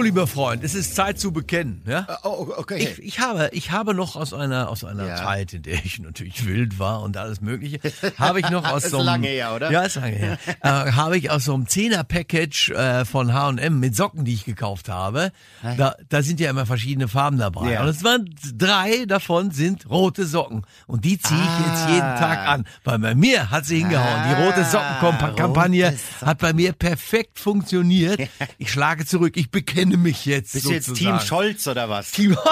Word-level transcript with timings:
So, 0.00 0.04
lieber 0.04 0.26
Freund, 0.26 0.64
es 0.64 0.74
ist 0.74 0.94
Zeit 0.96 1.20
zu 1.20 1.30
bekennen. 1.30 1.82
Ja? 1.86 2.06
Oh, 2.22 2.48
okay. 2.56 2.78
Ich, 2.78 2.98
ich, 3.04 3.20
habe, 3.20 3.50
ich 3.52 3.70
habe 3.70 3.92
noch 3.92 4.16
aus 4.16 4.32
einer, 4.32 4.70
aus 4.70 4.82
einer 4.82 5.06
Ja. 5.06 5.16
Zeit, 5.16 5.52
in 5.52 5.60
der 5.62 5.74
ich 5.84 5.98
natürlich 5.98 6.46
wild 6.46 6.78
war 6.78 7.02
und 7.02 7.18
alles 7.18 7.42
Mögliche, 7.42 7.80
habe 8.16 8.40
ich 8.40 8.48
noch 8.48 8.64
aus 8.72 8.84
Ist 8.84 8.92
so 8.92 8.96
einem, 8.96 9.06
lange 9.06 9.28
her, 9.28 9.54
oder? 9.54 9.70
Ja, 9.70 9.82
ist 9.82 9.96
lange 9.96 10.16
her. 10.16 10.38
äh, 10.62 10.68
habe 10.92 11.18
ich 11.18 11.30
aus 11.30 11.44
so 11.44 11.52
einem 11.52 11.66
Zehner-Package 11.68 12.70
äh, 12.70 13.04
von 13.04 13.34
H&M 13.34 13.78
mit 13.78 13.94
Socken, 13.94 14.24
die 14.24 14.32
ich 14.32 14.46
gekauft 14.46 14.88
habe. 14.88 15.32
Da, 15.76 15.94
da 16.08 16.22
sind 16.22 16.40
ja 16.40 16.48
immer 16.48 16.64
verschiedene 16.64 17.06
Farben 17.06 17.36
dabei. 17.36 17.72
Ja. 17.72 17.82
Und 17.82 17.88
es 17.88 18.02
waren 18.02 18.34
drei 18.56 19.04
davon 19.04 19.50
sind 19.50 19.90
rote 19.90 20.24
Socken. 20.24 20.62
Und 20.86 21.04
die 21.04 21.18
ziehe 21.18 21.38
ich 21.38 21.66
jetzt 21.66 21.88
jeden 21.90 22.00
Ah. 22.00 22.18
Tag 22.18 22.48
an. 22.48 22.64
Weil 22.84 22.98
bei 23.00 23.14
mir 23.14 23.50
hat 23.50 23.66
sie 23.66 23.80
hingehauen. 23.80 24.22
Die 24.30 24.42
rote 24.42 24.64
Socken-Kampagne 24.64 25.84
rote 25.88 25.98
Socken. 25.98 26.26
hat 26.26 26.38
bei 26.38 26.54
mir 26.54 26.72
perfekt 26.72 27.38
funktioniert. 27.38 28.18
Ich 28.56 28.70
schlage 28.72 29.04
zurück. 29.06 29.36
Ich 29.36 29.50
bekenne 29.50 29.89
mich 29.98 30.26
jetzt 30.26 30.52
Bist 30.52 30.66
du 30.66 30.72
jetzt 30.72 30.86
sozusagen. 30.86 31.18
Team 31.18 31.26
Scholz 31.26 31.66
oder 31.66 31.88
was? 31.88 32.10
Team 32.12 32.36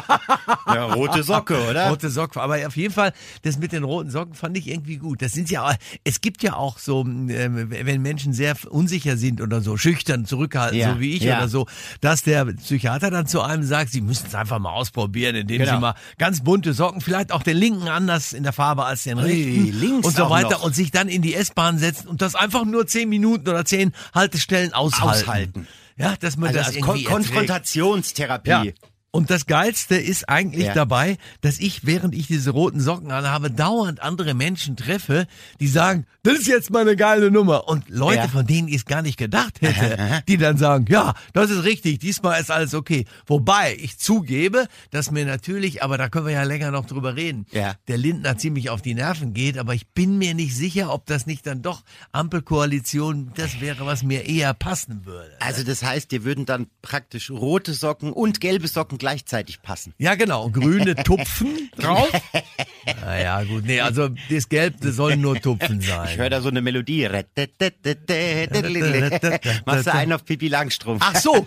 Ja, 0.66 0.84
rote 0.86 1.22
Socke, 1.22 1.68
oder? 1.68 1.88
Rote 1.88 2.10
Socken, 2.10 2.40
aber 2.40 2.66
auf 2.66 2.76
jeden 2.76 2.92
Fall, 2.94 3.12
das 3.42 3.58
mit 3.58 3.72
den 3.72 3.84
roten 3.84 4.10
Socken 4.10 4.34
fand 4.34 4.56
ich 4.56 4.68
irgendwie 4.68 4.96
gut. 4.98 5.22
Das 5.22 5.32
sind 5.32 5.50
ja, 5.50 5.74
es 6.04 6.20
gibt 6.20 6.42
ja 6.42 6.54
auch 6.54 6.78
so, 6.78 7.02
ähm, 7.04 7.70
wenn 7.70 8.02
Menschen 8.02 8.32
sehr 8.32 8.56
unsicher 8.68 9.16
sind 9.16 9.40
oder 9.40 9.60
so, 9.60 9.76
schüchtern, 9.76 10.24
zurückhaltend, 10.26 10.80
Ja, 10.80 10.94
so 10.94 11.00
wie 11.00 11.16
ich 11.16 11.22
ja. 11.22 11.38
oder 11.38 11.48
so, 11.48 11.66
dass 12.00 12.22
der 12.22 12.44
Psychiater 12.46 13.10
dann 13.10 13.26
zu 13.26 13.40
einem 13.42 13.62
sagt, 13.64 13.90
sie 13.92 14.00
müssen 14.00 14.26
es 14.28 14.34
einfach 14.34 14.58
mal 14.58 14.70
ausprobieren, 14.72 15.34
indem 15.36 15.58
Genau. 15.60 15.72
sie 15.74 15.80
mal 15.80 15.94
ganz 16.18 16.42
bunte 16.42 16.72
Socken, 16.72 17.00
vielleicht 17.00 17.32
auch 17.32 17.42
den 17.42 17.56
linken 17.56 17.88
anders 17.88 18.32
in 18.32 18.42
der 18.42 18.52
Farbe 18.52 18.84
als 18.84 19.04
den 19.04 19.18
rechten 19.18 19.78
links 19.78 20.06
und 20.06 20.16
so 20.16 20.30
weiter 20.30 20.62
und 20.62 20.74
sich 20.74 20.90
dann 20.90 21.08
in 21.08 21.22
die 21.22 21.34
S-Bahn 21.34 21.78
setzen 21.78 22.08
und 22.08 22.22
das 22.22 22.34
einfach 22.34 22.64
nur 22.64 22.86
zehn 22.86 23.08
Minuten 23.08 23.48
oder 23.48 23.64
zehn 23.64 23.92
Haltestellen 24.14 24.72
aushalten. 24.72 25.08
Aushalten. 25.22 25.66
Ja, 26.00 26.16
dass 26.18 26.36
man 26.36 26.48
Also 26.48 26.60
das 26.60 26.74
irgendwie 26.74 27.04
Kon. 27.04 27.22
Konfrontationstherapie. 27.22 28.50
Ja. 28.50 28.64
Und 29.12 29.28
das 29.30 29.46
Geilste 29.46 29.96
ist 29.96 30.28
eigentlich 30.28 30.66
Ja. 30.66 30.74
dabei, 30.74 31.16
dass 31.40 31.58
ich, 31.58 31.84
während 31.84 32.14
ich 32.14 32.28
diese 32.28 32.50
roten 32.50 32.78
Socken 32.80 33.10
anhabe, 33.10 33.50
dauernd 33.50 34.00
andere 34.02 34.34
Menschen 34.34 34.76
treffe, 34.76 35.26
die 35.58 35.66
sagen, 35.66 36.06
das 36.22 36.34
ist 36.40 36.46
jetzt 36.46 36.70
mal 36.70 36.82
eine 36.82 36.94
geile 36.94 37.30
Nummer. 37.32 37.66
Und 37.68 37.88
Leute, 37.88 38.18
Ja. 38.18 38.28
von 38.28 38.46
denen 38.46 38.68
ich 38.68 38.76
es 38.76 38.84
gar 38.84 39.02
nicht 39.02 39.16
gedacht 39.16 39.60
hätte, 39.62 40.22
die 40.28 40.36
dann 40.36 40.58
sagen, 40.58 40.84
ja, 40.88 41.14
das 41.32 41.50
ist 41.50 41.64
richtig, 41.64 41.98
diesmal 41.98 42.40
ist 42.40 42.52
alles 42.52 42.72
okay. 42.72 43.04
Wobei 43.26 43.76
ich 43.80 43.98
zugebe, 43.98 44.66
dass 44.90 45.10
mir 45.10 45.24
natürlich, 45.26 45.82
aber 45.82 45.98
da 45.98 46.08
können 46.08 46.26
wir 46.26 46.34
ja 46.34 46.44
länger 46.44 46.70
noch 46.70 46.86
drüber 46.86 47.16
reden, 47.16 47.46
Ja. 47.50 47.74
der 47.88 47.96
Lindner 47.98 48.38
ziemlich 48.38 48.70
auf 48.70 48.80
die 48.80 48.94
Nerven 48.94 49.34
geht, 49.34 49.58
aber 49.58 49.74
ich 49.74 49.88
bin 49.88 50.18
mir 50.18 50.34
nicht 50.34 50.54
sicher, 50.56 50.92
ob 50.92 51.06
das 51.06 51.26
nicht 51.26 51.46
dann 51.48 51.62
doch 51.62 51.82
Ampelkoalition, 52.12 53.32
das 53.34 53.60
wäre, 53.60 53.86
was 53.86 54.02
mir 54.02 54.26
eher 54.26 54.54
passen 54.54 55.04
würde. 55.04 55.30
Also 55.40 55.62
das 55.64 55.82
heißt, 55.82 56.10
dir 56.10 56.24
würden 56.24 56.46
dann 56.46 56.68
praktisch 56.82 57.30
rote 57.30 57.74
Socken 57.74 58.12
und 58.12 58.40
gelbe 58.40 58.68
Socken 58.68 58.98
gleichzeitig 59.00 59.62
passen. 59.62 59.92
Ja, 59.98 60.14
genau. 60.14 60.48
Grüne 60.50 60.94
Tupfen 61.04 61.70
drauf. 61.76 62.08
Naja, 63.00 63.42
gut. 63.42 63.64
Nee, 63.64 63.80
also 63.80 64.10
das 64.30 64.48
Gelb, 64.48 64.80
das 64.80 64.94
sollen 64.94 65.20
nur 65.20 65.40
Tupfen 65.40 65.80
Ich 65.80 65.88
sein. 65.88 66.16
höre 66.16 66.30
da 66.30 66.40
so 66.40 66.48
eine 66.48 66.62
Melodie. 66.62 67.08
Machst 69.66 69.86
du 69.86 69.92
einen 69.92 70.12
auf 70.12 70.24
Pipi 70.24 70.48
Langstrumpf. 70.48 71.02
Ach 71.04 71.16
so, 71.16 71.46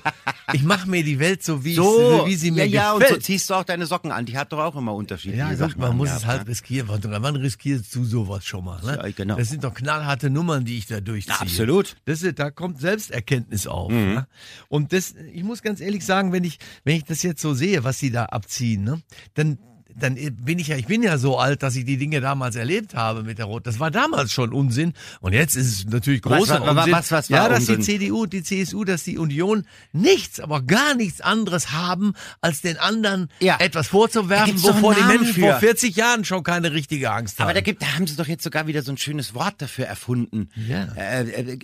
ich 0.51 0.63
mache 0.63 0.89
mir 0.89 1.03
die 1.03 1.19
Welt 1.19 1.43
so, 1.43 1.63
wie, 1.63 1.75
so, 1.75 2.23
ich, 2.25 2.31
wie 2.31 2.35
sie 2.35 2.51
mir 2.51 2.65
ja, 2.65 2.83
ja, 2.83 2.91
und 2.91 2.99
so 3.01 3.05
gefällt. 3.05 3.23
ziehst 3.23 3.49
du 3.49 3.53
auch 3.53 3.63
deine 3.63 3.85
Socken 3.85 4.11
an. 4.11 4.25
Die 4.25 4.37
hat 4.37 4.51
doch 4.51 4.59
auch 4.59 4.75
immer 4.75 4.93
unterschiedliche 4.93 5.39
ja, 5.43 5.55
Sachen. 5.55 5.79
man 5.79 5.95
muss 5.95 6.09
es 6.09 6.15
angehabt, 6.15 6.31
halt 6.31 6.47
ne? 6.47 6.51
riskieren. 6.51 6.89
Wann 6.89 7.23
wann 7.23 7.35
riskierst 7.35 7.93
du 7.95 8.03
sowas 8.03 8.45
schon 8.45 8.65
mal? 8.65 8.81
Ne? 8.83 8.99
Ja, 9.01 9.11
genau. 9.11 9.35
Das 9.37 9.49
sind 9.49 9.63
doch 9.63 9.73
knallharte 9.73 10.29
Nummern, 10.29 10.65
die 10.65 10.77
ich 10.77 10.87
da 10.87 10.99
durchziehe. 10.99 11.39
Absolut. 11.39 11.95
Das 12.05 12.21
ist, 12.21 12.39
da 12.39 12.51
kommt 12.51 12.79
Selbsterkenntnis 12.79 13.67
auf. 13.67 13.91
Mhm. 13.91 14.13
Ne? 14.13 14.27
Und 14.69 14.93
das, 14.93 15.13
ich 15.33 15.43
muss 15.43 15.61
ganz 15.61 15.81
ehrlich 15.81 16.05
sagen, 16.05 16.31
wenn 16.31 16.43
ich, 16.43 16.59
wenn 16.83 16.95
ich 16.95 17.03
das 17.03 17.23
jetzt 17.23 17.41
so 17.43 17.53
sehe, 17.53 17.83
was 17.83 17.99
sie 17.99 18.09
da 18.09 18.25
abziehen, 18.25 18.83
ne, 18.83 19.01
dann 19.35 19.59
dann 19.99 20.15
bin 20.15 20.59
ich 20.59 20.67
ja, 20.67 20.75
ich 20.77 20.85
bin 20.87 21.03
ja 21.03 21.17
so 21.17 21.37
alt, 21.37 21.63
dass 21.63 21.75
ich 21.75 21.85
die 21.85 21.97
Dinge 21.97 22.21
damals 22.21 22.55
erlebt 22.55 22.95
habe 22.95 23.23
mit 23.23 23.37
der 23.37 23.45
Rot. 23.45 23.67
Das 23.67 23.79
war 23.79 23.91
damals 23.91 24.31
schon 24.33 24.53
Unsinn. 24.53 24.93
Und 25.21 25.33
jetzt 25.33 25.55
ist 25.55 25.67
es 25.67 25.85
natürlich 25.85 26.21
Was 26.25 26.37
großer 26.37 26.61
war- 26.61 26.75
was- 26.75 26.85
Unsinn. 26.85 26.93
was- 26.93 27.11
was 27.11 27.29
ja, 27.29 27.49
dass 27.49 27.65
die 27.65 27.75
Unsinn? 27.75 27.99
CDU, 27.99 28.25
die 28.25 28.43
CSU, 28.43 28.83
dass 28.83 29.03
die 29.03 29.17
Union 29.17 29.65
nichts, 29.91 30.39
aber 30.39 30.61
gar 30.61 30.95
nichts 30.95 31.21
anderes 31.21 31.71
haben, 31.71 32.13
als 32.41 32.61
den 32.61 32.77
anderen 32.77 33.29
Ja. 33.39 33.57
etwas 33.59 33.87
vorzuwerfen, 33.87 34.61
wovor 34.63 34.95
die 34.95 35.03
Menschen 35.03 35.33
für. 35.33 35.41
vor 35.41 35.55
40 35.59 35.95
Jahren 35.95 36.25
schon 36.25 36.43
keine 36.43 36.71
richtige 36.73 37.11
Angst 37.11 37.39
haben. 37.39 37.45
Aber 37.45 37.53
da 37.53 37.61
gibt, 37.61 37.81
da 37.81 37.87
haben 37.95 38.07
sie 38.07 38.15
doch 38.15 38.27
jetzt 38.27 38.43
sogar 38.43 38.67
wieder 38.67 38.81
so 38.81 38.91
ein 38.91 38.97
schönes 38.97 39.33
Wort 39.33 39.55
dafür 39.61 39.85
erfunden. 39.85 40.49
Ja. 40.67 40.85
Äh, 40.95 41.21
äh, 41.29 41.59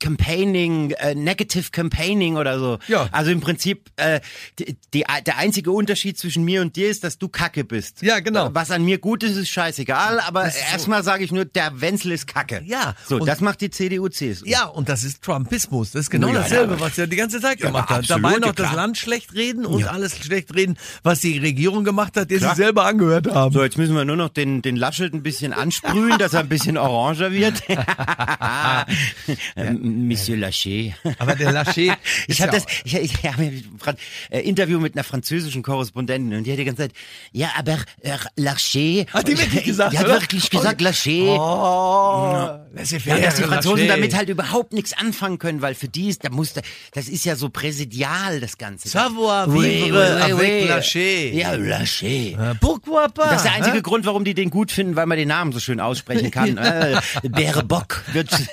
Campaigning, 0.00 0.90
äh, 0.92 1.14
Negative 1.14 1.70
Campaigning 1.70 2.36
oder 2.36 2.58
so. 2.58 2.78
Ja. 2.88 3.08
Also 3.10 3.30
im 3.30 3.40
Prinzip, 3.40 3.90
äh, 3.96 4.20
die, 4.58 4.76
die, 4.92 5.04
der 5.26 5.38
einzige 5.38 5.70
Unterschied 5.72 6.18
zwischen 6.18 6.44
mir 6.44 6.60
und 6.60 6.76
dir 6.76 6.88
ist, 6.90 7.04
dass 7.04 7.18
du 7.18 7.28
Kacke 7.28 7.64
bist. 7.64 7.73
Ja, 8.00 8.20
genau. 8.20 8.50
Was 8.52 8.70
an 8.70 8.84
mir 8.84 8.98
gut 8.98 9.22
ist, 9.22 9.36
ist 9.36 9.48
scheißegal, 9.50 10.20
aber 10.20 10.44
Das 10.44 10.54
so. 10.54 10.60
erstmal 10.72 11.02
sage 11.02 11.24
ich 11.24 11.32
nur, 11.32 11.44
der 11.44 11.80
Wenzel 11.80 12.12
ist 12.12 12.26
Kacke. 12.26 12.62
Ja. 12.64 12.94
So, 13.06 13.18
das 13.18 13.40
macht 13.40 13.60
die 13.60 13.70
CDU, 13.70 14.08
CSU. 14.08 14.44
Ja, 14.46 14.64
und 14.66 14.88
das 14.88 15.04
ist 15.04 15.22
Trumpismus. 15.22 15.92
Das 15.92 16.02
ist 16.02 16.10
genau 16.10 16.28
Ja, 16.28 16.34
dasselbe, 16.34 16.74
ja. 16.74 16.80
was 16.80 16.96
er 16.98 17.06
die 17.06 17.16
ganze 17.16 17.40
Zeit 17.40 17.60
Ja, 17.60 17.66
gemacht 17.66 17.88
hat. 17.90 18.08
Dabei 18.08 18.36
noch 18.38 18.52
das 18.54 18.66
klar. 18.66 18.74
Land 18.76 18.98
schlecht 18.98 19.34
reden 19.34 19.66
und 19.66 19.84
alles 19.84 20.16
schlecht 20.18 20.54
reden, 20.54 20.76
was 21.02 21.20
die 21.20 21.38
Regierung 21.38 21.84
gemacht 21.84 22.16
hat, 22.16 22.30
der 22.30 22.38
Klar. 22.38 22.54
sie 22.54 22.62
selber 22.62 22.84
angehört 22.86 23.26
haben. 23.32 23.52
So, 23.54 23.62
jetzt 23.62 23.78
müssen 23.78 23.94
wir 23.96 24.04
nur 24.04 24.16
noch 24.16 24.28
den, 24.30 24.62
den 24.62 24.76
Laschet 24.76 25.12
ein 25.12 25.22
bisschen 25.22 25.52
ansprühen, 25.52 26.18
dass 26.18 26.32
er 26.34 26.40
ein 26.40 26.48
bisschen 26.48 26.76
oranger 26.78 27.32
wird. 27.32 27.62
Ähm, 29.56 30.06
Monsieur 30.08 30.36
Laschet. 30.36 30.94
Aber 31.18 31.34
der 31.34 31.52
Laschet 31.52 31.92
Ich 32.28 32.40
habe 32.42 32.52
das, 32.52 32.64
ich, 32.84 32.94
ich 32.94 33.24
habe 33.24 33.42
ein 33.42 33.64
Fran- 33.78 33.96
äh, 34.30 34.40
Interview 34.40 34.78
mit 34.80 34.94
einer 34.94 35.04
französischen 35.04 35.62
Korrespondentin 35.62 36.36
und 36.36 36.44
die 36.44 36.52
hat 36.52 36.58
die 36.58 36.64
ganze 36.64 36.82
Zeit, 36.82 36.92
ja, 37.32 37.50
aber 37.56 37.63
äh, 38.00 38.16
Laschet. 38.36 39.06
Hat 39.12 39.26
die 39.28 39.38
wirklich 39.38 39.64
gesagt, 39.64 39.92
Die 39.92 39.98
hat 39.98 40.06
oder? 40.06 40.20
wirklich 40.20 40.50
gesagt, 40.50 40.80
Laschet. 40.80 41.28
Oh, 41.38 42.48
laissez-faire, 42.74 43.18
Ja, 43.18 43.26
dass 43.26 43.36
die 43.36 43.42
Franzosen 43.44 43.88
damit 43.88 44.14
halt 44.14 44.28
überhaupt 44.28 44.72
nichts 44.72 44.92
anfangen 44.92 45.38
können, 45.38 45.62
weil 45.62 45.74
für 45.74 45.88
die 45.88 46.08
ist, 46.08 46.24
da 46.24 46.30
muss, 46.30 46.52
da- 46.52 46.60
das 46.92 47.08
ist 47.08 47.24
ja 47.24 47.36
so 47.36 47.48
präsidial, 47.48 48.40
das 48.40 48.58
Ganze. 48.58 48.88
Savoir 48.88 49.48
Oui, 49.48 49.84
vivre 49.84 49.98
oui, 49.98 50.24
oui, 50.26 50.32
avec 50.32 50.62
oui. 50.62 50.68
Laschet. 50.68 51.32
Ja, 51.34 51.54
Laschet. 51.54 52.32
Äh, 52.34 52.54
Pourquoi 52.60 53.08
pas? 53.08 53.28
Das 53.30 53.36
ist 53.38 53.44
der 53.44 53.52
einzige 53.54 53.76
hä? 53.76 53.82
Grund, 53.82 54.06
warum 54.06 54.24
die 54.24 54.34
den 54.34 54.50
gut 54.50 54.70
finden, 54.72 54.96
weil 54.96 55.06
man 55.06 55.18
den 55.18 55.28
Namen 55.28 55.52
so 55.52 55.60
schön 55.60 55.80
aussprechen 55.80 56.30
kann. 56.30 56.56
äh, 56.58 57.00
Baerbock 57.28 58.02
wird 58.12 58.30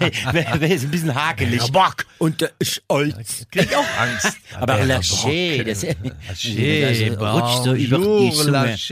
ist 0.72 0.84
ein 0.84 0.92
bisschen 0.92 1.16
hakelig. 1.16 1.60
Baerbock. 1.72 2.06
Und 2.18 2.42
äh, 2.44 2.50
Scholz. 2.62 3.46
Krieg 3.52 3.68
ich 3.70 3.76
auch 3.76 3.86
Angst. 4.00 4.38
Aber 4.60 4.78
Bock. 4.78 4.88
das 5.66 5.82
das 5.82 5.84
rutscht 7.20 7.64
so 7.64 7.74
über 7.74 7.98
die 7.98 8.32
Zunge. 8.32 8.52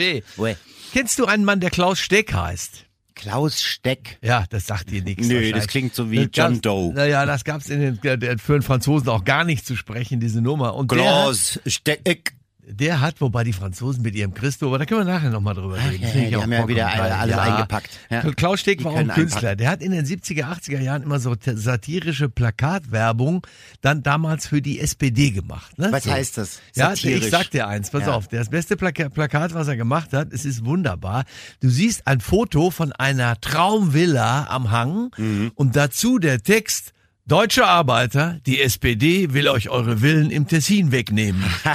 Laschet. 0.09 0.23
Ouais. 0.37 0.57
Kennst 0.93 1.19
du 1.19 1.25
einen 1.25 1.45
Mann, 1.45 1.59
der 1.59 1.69
Klaus 1.69 1.99
Steck 1.99 2.33
heißt? 2.33 2.85
Klaus 3.15 3.61
Steck. 3.61 4.17
Ja, 4.21 4.45
das 4.49 4.65
sagt 4.67 4.91
dir 4.91 5.03
nichts. 5.03 5.27
Nö, 5.27 5.51
das 5.51 5.67
klingt 5.67 5.93
so 5.93 6.09
wie 6.09 6.27
Das 6.27 6.29
John 6.33 6.61
Doe. 6.61 6.93
Naja, 6.93 7.25
das 7.25 7.43
gab's 7.43 7.69
in 7.69 7.81
den, 7.81 7.99
für 8.39 8.53
den 8.53 8.61
Franzosen 8.61 9.09
auch 9.09 9.25
gar 9.25 9.43
nicht 9.43 9.65
zu 9.65 9.75
sprechen, 9.75 10.21
diese 10.21 10.41
Nummer. 10.41 10.75
Und 10.75 10.87
Klaus 10.87 11.59
Steck. 11.65 12.33
Der 12.69 13.01
hat, 13.01 13.19
wobei 13.21 13.43
die 13.43 13.53
Franzosen 13.53 14.03
mit 14.03 14.15
ihrem 14.15 14.33
Christo, 14.33 14.67
aber 14.67 14.77
da 14.79 14.85
können 14.85 15.05
wir 15.05 15.13
nachher 15.13 15.29
nochmal 15.31 15.55
drüber 15.55 15.75
reden. 15.77 16.03
ja, 16.03 16.07
Finde 16.09 16.23
ich 16.25 16.29
die 16.29 16.35
haben 16.35 16.51
ja 16.51 16.67
wieder 16.67 16.85
geil. 16.85 16.99
alle- 17.01 17.15
alles 17.17 17.37
eingepackt. 17.37 17.89
Ja. 18.09 18.21
Klaus 18.33 18.63
Die 18.63 18.83
war 18.83 18.91
auch 18.93 18.97
ein 18.97 19.07
Künstler. 19.09 19.37
einpacken. 19.51 19.57
Der 19.57 19.69
hat 19.69 19.81
in 19.81 19.91
den 19.91 20.05
70er, 20.05 20.45
80er 20.45 20.79
Jahren 20.79 21.03
immer 21.03 21.19
so 21.19 21.35
satirische 21.43 22.29
Plakatwerbung 22.29 23.45
dann 23.81 24.03
damals 24.03 24.47
für 24.47 24.61
die 24.61 24.79
SPD 24.79 25.31
gemacht. 25.31 25.77
Ne? 25.77 25.89
Was 25.91 26.03
so. 26.03 26.11
heißt 26.11 26.37
das? 26.37 26.59
Ja, 26.75 26.89
Satirisch. 26.89 27.25
ich 27.25 27.31
sag 27.31 27.49
dir 27.51 27.67
eins, 27.67 27.89
pass 27.89 28.03
Ja. 28.03 28.13
auf, 28.13 28.27
das 28.27 28.49
beste 28.49 28.77
Plaka 28.77 29.09
Plakat, 29.09 29.53
was 29.53 29.67
er 29.67 29.75
gemacht 29.75 30.13
hat, 30.13 30.31
es 30.31 30.45
ist 30.45 30.65
wunderbar. 30.65 31.25
Du 31.61 31.69
siehst 31.69 32.05
ein 32.07 32.19
Foto 32.21 32.69
von 32.71 32.91
einer 32.91 33.39
Traumvilla 33.41 34.47
am 34.49 34.71
Hang 34.71 35.11
Mhm. 35.17 35.51
und 35.55 35.75
dazu 35.75 36.19
der 36.19 36.41
Text 36.43 36.93
Deutsche 37.29 37.67
Arbeiter, 37.67 38.39
die 38.47 38.59
SPD 38.59 39.33
will 39.33 39.49
euch 39.49 39.69
eure 39.69 40.01
Villen 40.01 40.31
im 40.31 40.47
Tessin 40.47 40.91
wegnehmen. 40.91 41.43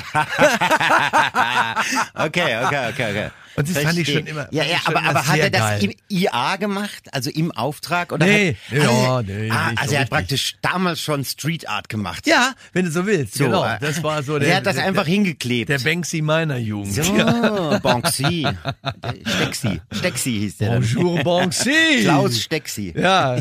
Okay, 2.15 2.56
okay, 2.65 2.89
okay, 2.89 3.11
okay. 3.11 3.31
Und 3.56 3.69
das 3.71 3.83
fand 3.83 3.99
ich 3.99 4.12
schon 4.12 4.27
immer- 4.27 4.49
Ja, 4.51 4.65
ja, 4.65 4.79
aber, 4.85 5.03
aber 5.03 5.27
hat 5.27 5.39
er 5.39 5.51
das 5.51 5.61
geil. 5.61 5.85
im 5.85 5.93
IA 6.09 6.56
gemacht? 6.56 7.05
Also 7.12 7.31
im 7.31 7.53
Auftrag? 7.53 8.12
Oder 8.12 8.27
Nee, 8.27 8.56
hat, 8.71 8.77
ja, 8.77 8.89
also, 8.89 9.23
nee, 9.33 9.51
ah, 9.51 9.73
also 9.77 9.95
er 9.95 10.01
hat 10.03 10.11
praktisch 10.11 10.56
damals 10.62 11.01
schon 11.01 11.25
Street 11.25 11.69
Art 11.69 11.89
gemacht. 11.89 12.27
Ja, 12.27 12.55
wenn 12.73 12.85
du 12.85 12.91
so 12.91 13.06
willst. 13.06 13.35
So, 13.35 13.45
genau, 13.45 13.65
äh, 13.65 13.79
das 13.81 14.03
war 14.03 14.23
so 14.23 14.39
der. 14.39 14.49
er 14.49 14.56
hat 14.56 14.67
das 14.67 14.77
der, 14.77 14.87
einfach 14.87 15.06
hingeklebt. 15.06 15.69
Der 15.69 15.79
Banksy 15.79 16.21
meiner 16.23 16.56
Jugend. 16.59 16.95
so, 16.95 17.79
Banksy. 17.83 18.47
Stexi. 19.37 19.81
Stexi 19.93 20.31
hieß 20.31 20.56
der. 20.59 20.71
Bonjour 20.81 21.23
Banksy. 21.23 22.01
Klaus 22.03 22.41
Stexi. 22.41 22.93
Ja, 22.97 23.39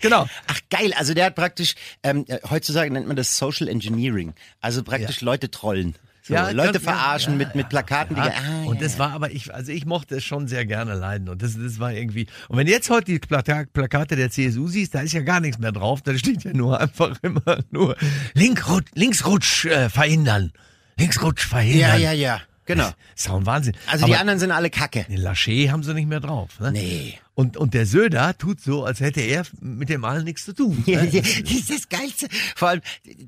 genau. 0.00 0.26
Ach 0.46 0.60
geil, 0.70 0.92
also 0.96 1.14
der 1.14 1.26
hat 1.26 1.34
praktisch, 1.34 1.74
ähm, 2.02 2.24
äh, 2.28 2.38
heutzutage 2.50 2.90
nennt 2.92 3.06
man 3.06 3.16
das 3.16 3.36
Social 3.36 3.68
Engineering. 3.68 4.34
Also 4.60 4.82
praktisch 4.82 5.20
Leute 5.20 5.50
trollen. 5.50 5.94
So, 6.26 6.32
Ja, 6.32 6.48
Leute 6.50 6.72
ganz- 6.72 6.84
verarschen 6.84 7.32
ja, 7.38 7.38
mit, 7.46 7.54
mit 7.54 7.68
Plakaten, 7.68 8.16
Ja, 8.16 8.28
die, 8.30 8.34
ah, 8.34 8.64
und 8.64 8.80
das 8.80 8.98
war 8.98 9.12
aber 9.12 9.30
ich, 9.30 9.52
also 9.54 9.70
ich 9.72 9.84
mochte 9.84 10.16
es 10.16 10.24
schon 10.24 10.48
sehr 10.48 10.64
gerne 10.64 10.94
leiden 10.94 11.28
und 11.28 11.42
das, 11.42 11.54
das 11.58 11.78
war 11.78 11.92
irgendwie. 11.92 12.26
Und 12.48 12.56
wenn 12.56 12.66
jetzt 12.66 12.88
heute 12.88 13.12
die 13.12 13.18
Plaka 13.18 13.64
Plakate 13.70 14.16
der 14.16 14.30
CSU 14.30 14.66
siehst, 14.68 14.94
da 14.94 15.00
ist 15.00 15.12
ja 15.12 15.20
gar 15.20 15.40
nichts 15.40 15.58
mehr 15.58 15.72
drauf, 15.72 16.00
da 16.00 16.16
steht 16.16 16.44
ja 16.44 16.52
nur 16.54 16.80
einfach 16.80 17.14
immer 17.22 17.58
nur 17.70 17.94
Linkrutsch, 18.32 18.90
Linksrutsch 18.94 19.66
äh, 19.66 19.90
verhindern, 19.90 20.52
Linksrutsch 20.98 21.46
verhindern. 21.46 22.00
ja, 22.00 22.12
ja, 22.12 22.12
ja, 22.12 22.40
genau. 22.64 22.88
Ist 23.14 23.28
doch 23.28 23.36
ein 23.36 23.44
Wahnsinn. 23.44 23.76
Also 23.90 24.06
aber 24.06 24.14
die 24.14 24.18
anderen 24.18 24.38
sind 24.38 24.50
alle 24.50 24.70
Kacke. 24.70 25.04
den 25.06 25.18
Laschet 25.20 25.70
haben 25.70 25.82
sie 25.82 25.92
nicht 25.92 26.08
mehr 26.08 26.20
drauf. 26.20 26.58
Ne? 26.58 26.72
Nee. 26.72 27.18
Und, 27.36 27.56
und 27.56 27.74
der 27.74 27.84
Söder 27.84 28.38
tut 28.38 28.60
so, 28.60 28.84
als 28.84 29.00
hätte 29.00 29.20
er 29.20 29.44
mit 29.60 29.88
dem 29.88 30.04
allen 30.04 30.22
nichts 30.24 30.44
zu 30.44 30.52
tun. 30.54 30.84
Ja, 30.86 31.02
ne? 31.02 31.08
ja, 31.10 31.20
das 31.20 31.50
ist 31.50 31.70
das 31.70 31.88
Geilste. 31.88 32.28
Vor 32.54 32.68
allem, 32.68 32.80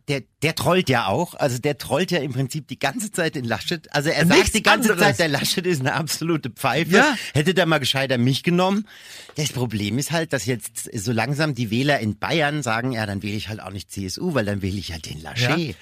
der, 0.09 0.23
der 0.43 0.55
trollt 0.55 0.89
ja 0.89 1.07
auch. 1.09 1.35
Also 1.35 1.59
der 1.59 1.77
trollt 1.77 2.13
ja 2.13 2.19
im 2.19 2.33
Prinzip 2.33 2.69
die 2.69 2.79
ganze 2.79 3.11
Zeit 3.11 3.35
den 3.35 3.45
Laschet. 3.45 3.93
Also 3.93 4.11
er 4.11 4.25
Nichts 4.25 4.39
sagt 4.45 4.55
die 4.55 4.63
ganze 4.63 4.93
anderes. 4.93 5.09
Zeit, 5.09 5.19
der 5.19 5.29
Laschet 5.29 5.67
ist 5.67 5.81
eine 5.81 5.95
absolute 5.95 6.51
Pfeife. 6.51 6.93
Ja. 6.97 7.17
Hätte 7.35 7.53
der 7.53 7.67
mal 7.67 7.79
gescheiter 7.79 8.17
mich 8.17 8.45
genommen. 8.45 8.87
Das 9.35 9.49
Problem 9.51 9.99
ist 9.99 10.13
halt, 10.13 10.33
dass 10.33 10.47
jetzt 10.47 10.89
so 10.97 11.11
langsam 11.11 11.57
die 11.57 11.73
Wähler 11.73 11.99
in 11.99 12.17
Bayern 12.17 12.63
sagen, 12.63 12.93
ja, 12.93 13.07
dann 13.07 13.25
wähle 13.25 13.37
ich 13.37 13.49
halt 13.49 13.61
auch 13.61 13.73
nicht 13.73 13.91
CSU, 13.91 14.35
weil 14.35 14.45
dann 14.45 14.63
wähle 14.63 14.79
ich 14.79 14.93
halt 14.93 15.07
den 15.11 15.19
Ja, 15.19 15.31
Laschet. 15.31 15.75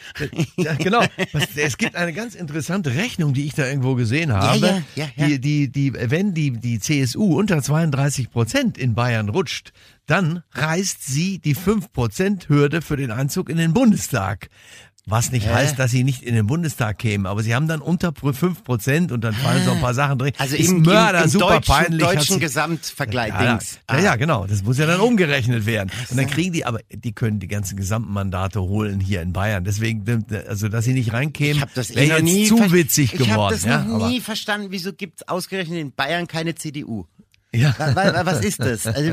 ja, 0.57 0.75
genau. 0.77 1.05
Was, 1.33 1.49
es 1.57 1.77
gibt 1.77 1.95
eine 1.95 2.15
ganz 2.15 2.35
interessante 2.35 2.95
Rechnung, 2.95 3.35
die 3.35 3.45
ich 3.45 3.53
da 3.55 3.67
irgendwo 3.67 3.97
gesehen 3.97 4.33
habe. 4.33 4.67
ja, 4.67 4.83
ja, 4.97 5.09
ja. 5.17 5.27
Die, 5.27 5.41
die, 5.41 5.69
die, 5.71 5.93
wenn 5.95 6.33
die, 6.33 6.53
die 6.53 6.81
CSU 6.81 7.39
unter 7.39 7.61
32 7.63 8.14
Prozent 8.23 8.79
in 8.79 8.95
Bayern 8.95 9.29
rutscht, 9.29 9.73
dann 10.07 10.43
reißt 10.53 11.05
sie 11.05 11.39
die 11.39 11.55
5 11.55 11.93
Prozent 11.93 12.49
Hürde 12.49 12.83
für 12.83 12.97
den 12.97 13.11
Einzug 13.11 13.49
in 13.49 13.57
den 13.57 13.73
Bundestag. 13.75 14.49
Was 15.07 15.31
nicht 15.33 15.47
heißt, 15.47 15.79
dass 15.79 15.91
sie 15.91 16.03
nicht 16.03 16.23
in 16.23 16.35
den 16.35 16.47
Bundestag 16.47 16.97
kämen, 16.99 17.27
aber 17.27 17.43
sie 17.43 17.55
haben 17.55 17.69
dann 17.69 17.83
unter 17.83 18.15
5 18.15 18.65
Prozent 18.65 19.13
und 19.13 19.23
dann 19.23 19.35
fallen 19.35 19.63
so 19.63 19.73
ein 19.73 19.81
paar 19.81 19.93
Sachen 19.93 20.19
drin. 20.19 20.33
Also 20.39 20.57
Ist 20.57 20.71
im, 20.71 20.81
Mörder, 20.81 21.19
im, 21.19 21.25
im 21.25 21.31
super 21.31 21.47
deutschen, 21.57 21.75
peinlich. 21.75 22.01
deutschen 22.01 22.41
Gesamtvergleich. 22.41 23.29
ja, 23.29 23.53
Dings. 23.53 23.81
ja, 23.91 23.99
ja, 23.99 24.17
genau. 24.17 24.47
Das 24.47 24.63
muss 24.63 24.79
ja 24.79 24.87
dann 24.87 25.01
umgerechnet 25.01 25.67
werden. 25.67 25.91
Und 26.09 26.17
dann 26.17 26.27
kriegen 26.27 26.55
die, 26.55 26.65
aber 26.65 26.81
die 26.91 27.13
können 27.13 27.39
die 27.39 27.49
ganzen 27.49 27.77
Gesamtmandate 27.77 28.63
holen 28.63 28.99
hier 28.99 29.21
in 29.21 29.35
Bayern. 29.35 29.65
Deswegen, 29.65 30.25
also 30.49 30.69
dass 30.69 30.87
sie 30.87 30.95
nicht 30.95 31.13
reinkämen, 31.13 31.57
Ich 31.57 31.61
habe 31.61 31.73
das 31.75 31.91
eh 31.91 31.97
wäre 31.97 32.09
noch 32.09 32.15
jetzt 32.17 32.25
nie 32.25 32.47
zu 32.47 32.73
witzig 32.73 33.13
geworden. 33.13 33.29
Ich 33.59 33.69
habe 33.69 33.87
das 33.91 34.01
ja, 34.01 34.09
nie 34.09 34.21
verstanden, 34.23 34.69
wieso 34.71 34.95
gibt's 34.95 35.29
ausgerechnet 35.29 35.81
in 35.81 35.93
Bayern 35.93 36.27
keine 36.27 36.55
CDU? 36.55 37.05
Ja. 37.55 37.75
Wa- 37.79 37.95
wa- 37.95 38.27
Was 38.27 38.45
ist 38.45 38.61
das? 38.61 38.87
Also, 38.87 39.13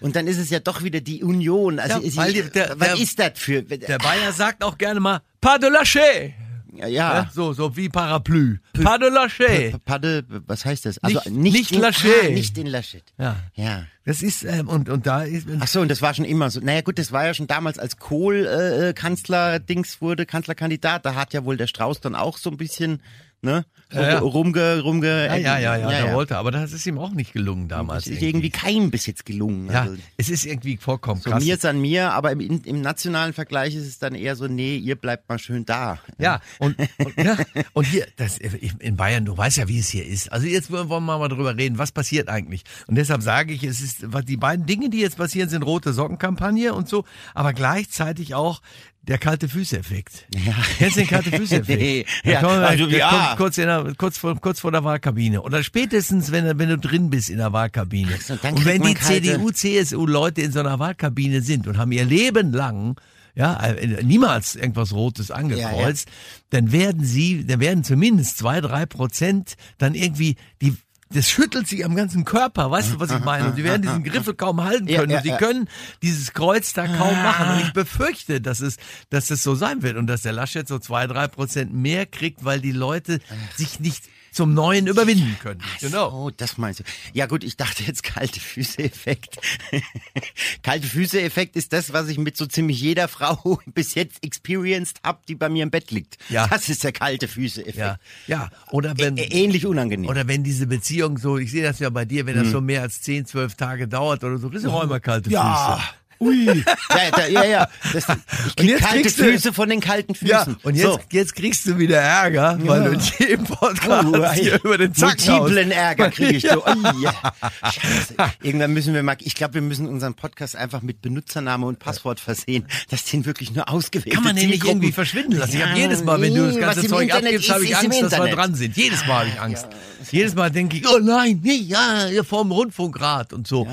und 0.00 0.16
dann 0.16 0.26
ist 0.26 0.38
es 0.38 0.50
ja 0.50 0.60
doch 0.60 0.82
wieder 0.82 1.00
die 1.00 1.22
Union. 1.24 1.78
Also, 1.78 1.98
Ja, 1.98 2.04
ist- 2.04 2.16
weil 2.16 2.32
die- 2.32 2.42
der- 2.50 2.70
was 2.78 2.88
der- 2.88 2.98
ist 3.00 3.18
das 3.18 3.32
für? 3.34 3.62
Der 3.62 3.98
Bayer 3.98 4.32
sagt 4.32 4.62
auch 4.62 4.78
gerne 4.78 5.00
mal, 5.00 5.20
pas 5.40 5.58
de 5.58 5.68
lâcher. 5.70 6.32
ja, 6.76 6.86
Ja, 6.88 7.30
so, 7.32 7.52
so 7.52 7.76
wie 7.76 7.88
Parapluie. 7.88 8.58
Pas 8.82 8.98
de 8.98 9.08
lâcher. 9.08 9.78
Padde, 9.84 10.24
was 10.46 10.64
heißt 10.64 10.86
das? 10.86 10.98
Also 10.98 11.20
Nicht- 11.30 11.30
nicht, 11.30 11.70
nicht 11.72 11.72
in. 11.72 11.84
Ah, 11.84 12.28
nicht 12.30 12.58
in 12.58 12.66
Laschet. 12.66 13.04
Ja. 13.18 13.36
Ja. 13.54 13.84
Das 14.04 14.22
ist, 14.22 14.42
ähm, 14.44 14.68
und, 14.68 14.88
und 14.90 15.06
da 15.06 15.22
ist, 15.22 15.46
Ach 15.60 15.66
so, 15.68 15.80
und 15.80 15.88
das 15.90 16.02
war 16.02 16.12
schon 16.12 16.24
immer 16.26 16.50
so. 16.50 16.60
Naja 16.60 16.82
gut, 16.82 16.98
das 16.98 17.10
war 17.12 17.24
ja 17.26 17.32
schon 17.32 17.46
damals, 17.46 17.78
als 17.78 17.96
Kohl 17.96 18.44
äh, 18.46 18.88
äh, 18.90 18.92
Kanzler-Dings 18.92 20.00
wurde, 20.02 20.26
Kanzlerkandidat, 20.26 21.06
da 21.06 21.14
hat 21.14 21.32
ja 21.32 21.44
wohl 21.44 21.56
der 21.56 21.68
Strauß 21.68 22.00
dann 22.00 22.14
auch 22.14 22.36
so 22.38 22.50
ein 22.50 22.56
bisschen, 22.58 23.00
ne, 23.44 23.64
Ja, 23.92 24.02
ja. 24.02 24.18
rumge, 24.18 24.80
rumge, 24.80 25.26
ja, 25.26 25.36
ja, 25.36 25.58
ja, 25.58 25.76
ja, 25.76 25.88
der 25.90 26.14
wollte, 26.14 26.36
aber 26.36 26.50
das 26.50 26.72
ist 26.72 26.84
ihm 26.86 26.98
auch 26.98 27.12
nicht 27.12 27.32
gelungen 27.32 27.68
damals. 27.68 28.04
Das 28.04 28.14
ist 28.14 28.22
irgendwie 28.22 28.50
keinem 28.50 28.90
bis 28.90 29.06
jetzt 29.06 29.24
gelungen. 29.24 29.70
Ja, 29.70 29.82
Also, 29.82 29.96
es 30.16 30.28
ist 30.30 30.46
irgendwie 30.46 30.76
vollkommen 30.78 31.20
so 31.20 31.30
krass. 31.30 31.44
mir 31.44 31.54
ist 31.54 31.64
an 31.64 31.80
mir, 31.80 32.12
aber 32.12 32.32
im, 32.32 32.62
im 32.64 32.80
nationalen 32.80 33.32
Vergleich 33.32 33.74
ist 33.76 33.86
es 33.86 33.98
dann 33.98 34.14
eher 34.14 34.34
so, 34.34 34.48
nee, 34.48 34.76
ihr 34.76 34.96
bleibt 34.96 35.28
mal 35.28 35.38
schön 35.38 35.64
da. 35.64 35.98
Ja, 36.18 36.40
und, 36.58 36.76
und, 36.98 37.16
ja, 37.16 37.36
und 37.72 37.84
hier, 37.86 38.06
das, 38.16 38.38
in 38.38 38.96
Bayern, 38.96 39.24
du 39.24 39.36
weißt 39.36 39.58
ja, 39.58 39.68
wie 39.68 39.78
es 39.78 39.88
hier 39.88 40.04
ist. 40.06 40.32
Also 40.32 40.46
jetzt 40.46 40.70
wollen 40.72 40.88
wir 40.88 41.00
mal 41.00 41.28
drüber 41.28 41.56
reden, 41.56 41.78
was 41.78 41.92
passiert 41.92 42.28
eigentlich. 42.28 42.64
Und 42.86 42.96
deshalb 42.96 43.22
sage 43.22 43.52
ich, 43.52 43.62
es 43.62 43.80
ist, 43.80 44.12
was 44.12 44.24
die 44.24 44.36
beiden 44.36 44.66
Dinge, 44.66 44.90
die 44.90 45.00
jetzt 45.00 45.18
passieren, 45.18 45.48
sind 45.48 45.62
rote 45.62 45.92
Sockenkampagne 45.92 46.74
und 46.74 46.88
so, 46.88 47.04
aber 47.34 47.52
gleichzeitig 47.52 48.34
auch 48.34 48.60
der 49.06 49.18
kalte 49.18 49.48
Füßeffekt. 49.48 50.26
Ja. 50.34 50.54
Kennst 50.78 50.96
du 50.96 51.00
den 51.00 51.08
kalte 51.08 51.30
Füßeffekt? 51.30 51.80
Nee, 51.80 52.06
Der 52.24 52.32
ja, 52.34 52.40
kommt, 52.40 52.52
also, 52.54 52.86
ja. 52.88 53.10
kommt 53.10 53.36
kurz, 53.38 53.58
in 53.58 53.66
der, 53.66 53.92
kurz, 53.98 54.18
vor, 54.18 54.34
kurz 54.40 54.60
vor 54.60 54.72
der 54.72 54.82
Wahlkabine. 54.84 55.42
Oder 55.42 55.62
spätestens, 55.62 56.32
wenn, 56.32 56.44
du- 56.44 56.58
wenn 56.58 56.68
du 56.68 56.78
drin 56.78 57.10
bist 57.10 57.28
in 57.30 57.38
der 57.38 57.52
Wahlkabine. 57.52 58.16
so, 58.24 58.36
dann 58.36 58.54
und 58.54 58.64
wenn 58.64 58.82
die 58.82 58.94
kalte- 58.94 59.22
CDU, 59.22 59.50
CSU-Leute 59.50 60.40
in 60.42 60.52
so 60.52 60.60
einer 60.60 60.78
Wahlkabine 60.78 61.40
sind 61.42 61.66
und 61.66 61.76
haben 61.78 61.92
ihr 61.92 62.04
Leben 62.04 62.52
lang 62.52 62.96
ja, 63.36 63.54
äh, 63.66 64.02
niemals 64.04 64.54
irgendwas 64.54 64.92
Rotes 64.92 65.32
angekreuzt, 65.32 66.08
dann 66.50 66.70
werden 66.70 67.04
sie, 67.04 67.44
dann 67.44 67.58
werden 67.58 67.82
zumindest 67.82 68.38
zwei, 68.38 68.60
drei 68.60 68.86
Prozent 68.86 69.56
dann 69.78 69.94
irgendwie 69.96 70.36
die 70.62 70.76
das 71.14 71.30
schüttelt 71.30 71.68
sich 71.68 71.84
am 71.84 71.94
ganzen 71.94 72.24
Körper, 72.24 72.70
weißt 72.70 72.94
du, 72.94 73.00
was 73.00 73.10
ich 73.10 73.20
meine? 73.20 73.48
Und 73.48 73.56
sie 73.56 73.64
werden 73.64 73.82
diesen 73.82 74.02
Griffel 74.02 74.34
kaum 74.34 74.62
halten 74.62 74.88
Ja, 74.88 74.98
können 74.98 75.12
ja, 75.12 75.18
und 75.18 75.22
sie 75.22 75.28
ja. 75.30 75.36
können 75.36 75.68
dieses 76.02 76.32
Kreuz 76.32 76.72
da 76.72 76.86
kaum 76.86 77.22
machen. 77.22 77.54
Und 77.54 77.60
ich 77.60 77.72
befürchte, 77.72 78.40
dass 78.40 78.60
es, 78.60 78.76
dass 79.10 79.30
es 79.30 79.42
so 79.42 79.54
sein 79.54 79.82
wird 79.82 79.96
und 79.96 80.08
dass 80.08 80.22
der 80.22 80.32
Laschet 80.32 80.66
so 80.66 80.78
zwei, 80.78 81.06
drei 81.06 81.28
Prozent 81.28 81.72
mehr 81.72 82.04
kriegt, 82.06 82.44
weil 82.44 82.60
die 82.60 82.72
Leute 82.72 83.20
sich 83.56 83.78
nicht 83.78 84.04
zum 84.34 84.52
Neuen 84.54 84.86
überwinden 84.86 85.36
können. 85.40 85.62
Genau. 85.80 86.12
Oh, 86.26 86.30
das 86.36 86.58
meinst 86.58 86.80
du. 86.80 86.84
Ja 87.12 87.26
gut, 87.26 87.44
ich 87.44 87.56
dachte 87.56 87.82
jetzt 87.84 88.02
kalte 88.02 88.40
Füße-Effekt. 88.40 89.38
kalte 90.62 90.86
Füße-Effekt 90.86 91.56
ist 91.56 91.72
das, 91.72 91.92
was 91.92 92.08
ich 92.08 92.18
mit 92.18 92.36
so 92.36 92.46
ziemlich 92.46 92.80
jeder 92.80 93.08
Frau 93.08 93.60
bis 93.66 93.94
jetzt 93.94 94.22
experienced 94.24 94.98
habe, 95.04 95.20
die 95.28 95.34
bei 95.34 95.48
mir 95.48 95.62
im 95.62 95.70
Bett 95.70 95.90
liegt. 95.90 96.18
Ja. 96.28 96.46
Das 96.48 96.68
ist 96.68 96.84
der 96.84 96.92
kalte 96.92 97.28
Füße-Effekt. 97.28 97.76
Ja, 97.78 97.98
ja. 98.26 98.50
Oder 98.70 98.94
wenn, 98.98 99.16
Ä- 99.16 99.30
Ähnlich 99.32 99.66
unangenehm. 99.66 100.08
Oder 100.10 100.26
wenn 100.28 100.44
diese 100.44 100.66
Beziehung 100.66 101.18
so, 101.18 101.38
ich 101.38 101.50
sehe 101.50 101.62
das 101.62 101.78
ja 101.78 101.90
bei 101.90 102.04
dir, 102.04 102.26
wenn 102.26 102.36
das 102.36 102.50
so 102.50 102.60
mehr 102.60 102.82
als 102.82 103.02
10, 103.02 103.26
12 103.26 103.54
Tage 103.54 103.88
dauert 103.88 104.24
oder 104.24 104.38
so, 104.38 104.50
kriegst 104.50 104.64
du 104.64 104.70
auch 104.70 104.82
immer 104.82 105.00
kalte 105.00 105.30
Ja. 105.30 105.76
Füße. 105.76 105.88
Ui. 106.24 106.64
Ja, 106.90 107.26
ja, 107.28 107.44
ja. 107.44 107.68
Das, 107.92 108.04
ich 108.46 108.56
krieg 108.56 108.68
jetzt 108.70 108.82
kalte 108.82 109.10
Füße 109.10 109.52
von 109.52 109.68
den 109.68 109.80
kalten 109.80 110.14
Füßen. 110.14 110.28
Ja, 110.30 110.46
und 110.62 110.74
jetzt, 110.74 110.84
so. 110.84 111.00
jetzt 111.10 111.34
kriegst 111.34 111.66
du 111.66 111.78
wieder 111.78 111.98
Ärger, 111.98 112.58
weil 112.62 112.84
du 112.84 112.90
in 112.92 113.00
jedem 113.18 113.44
Podcast 113.44 114.06
Oh, 114.06 114.32
hier 114.32 114.58
über 114.64 114.78
den 114.78 114.94
Zack 114.94 115.18
Multiplen. 115.26 115.70
Ärger 115.70 116.10
kriege 116.10 116.36
ich 116.36 116.42
Ja. 116.44 116.54
so. 116.54 116.66
Ui, 116.66 117.02
ja. 117.02 117.14
Scheiße. 117.62 118.14
Irgendwann 118.42 118.72
müssen 118.72 118.94
wir 118.94 119.02
mal, 119.02 119.16
ich 119.20 119.34
glaube, 119.34 119.54
wir 119.54 119.62
müssen 119.62 119.86
unseren 119.88 120.14
Podcast 120.14 120.56
einfach 120.56 120.82
mit 120.82 121.02
Benutzername 121.02 121.66
und 121.66 121.78
Passwort 121.78 122.20
versehen, 122.20 122.66
dass 122.90 123.04
den 123.04 123.24
wirklich 123.26 123.52
nur 123.54 123.68
ausgewählte 123.68 124.10
Kann 124.14 124.24
man 124.24 124.36
den 124.36 124.50
nicht 124.50 124.64
irgendwie 124.64 124.92
verschwinden 124.92 125.32
lassen? 125.36 125.56
Ich 125.56 125.62
habe 125.62 125.72
Ja, 125.78 125.84
jedes 125.84 126.04
Mal, 126.04 126.20
wenn 126.20 126.34
du 126.34 126.46
das 126.46 126.56
ganze 126.56 126.86
Zeug 126.86 127.04
Internet 127.04 127.26
abgibst, 127.26 127.50
habe 127.50 127.64
ich 127.64 127.76
Angst, 127.76 128.02
dass 128.02 128.12
wir 128.12 128.34
dran 128.34 128.54
sind. 128.54 128.76
Jedes 128.76 129.06
Mal 129.06 129.20
habe 129.20 129.28
ich 129.28 129.40
Angst. 129.40 129.66
Jedes 130.10 130.34
Mal 130.34 130.50
denke 130.50 130.76
ich, 130.76 130.88
oh 130.88 130.98
nein, 130.98 131.40
nee, 131.42 131.54
ja, 131.54 132.06
hier 132.08 132.24
vorm 132.24 132.52
Rundfunkrat 132.52 133.32
und 133.32 133.46
so. 133.46 133.66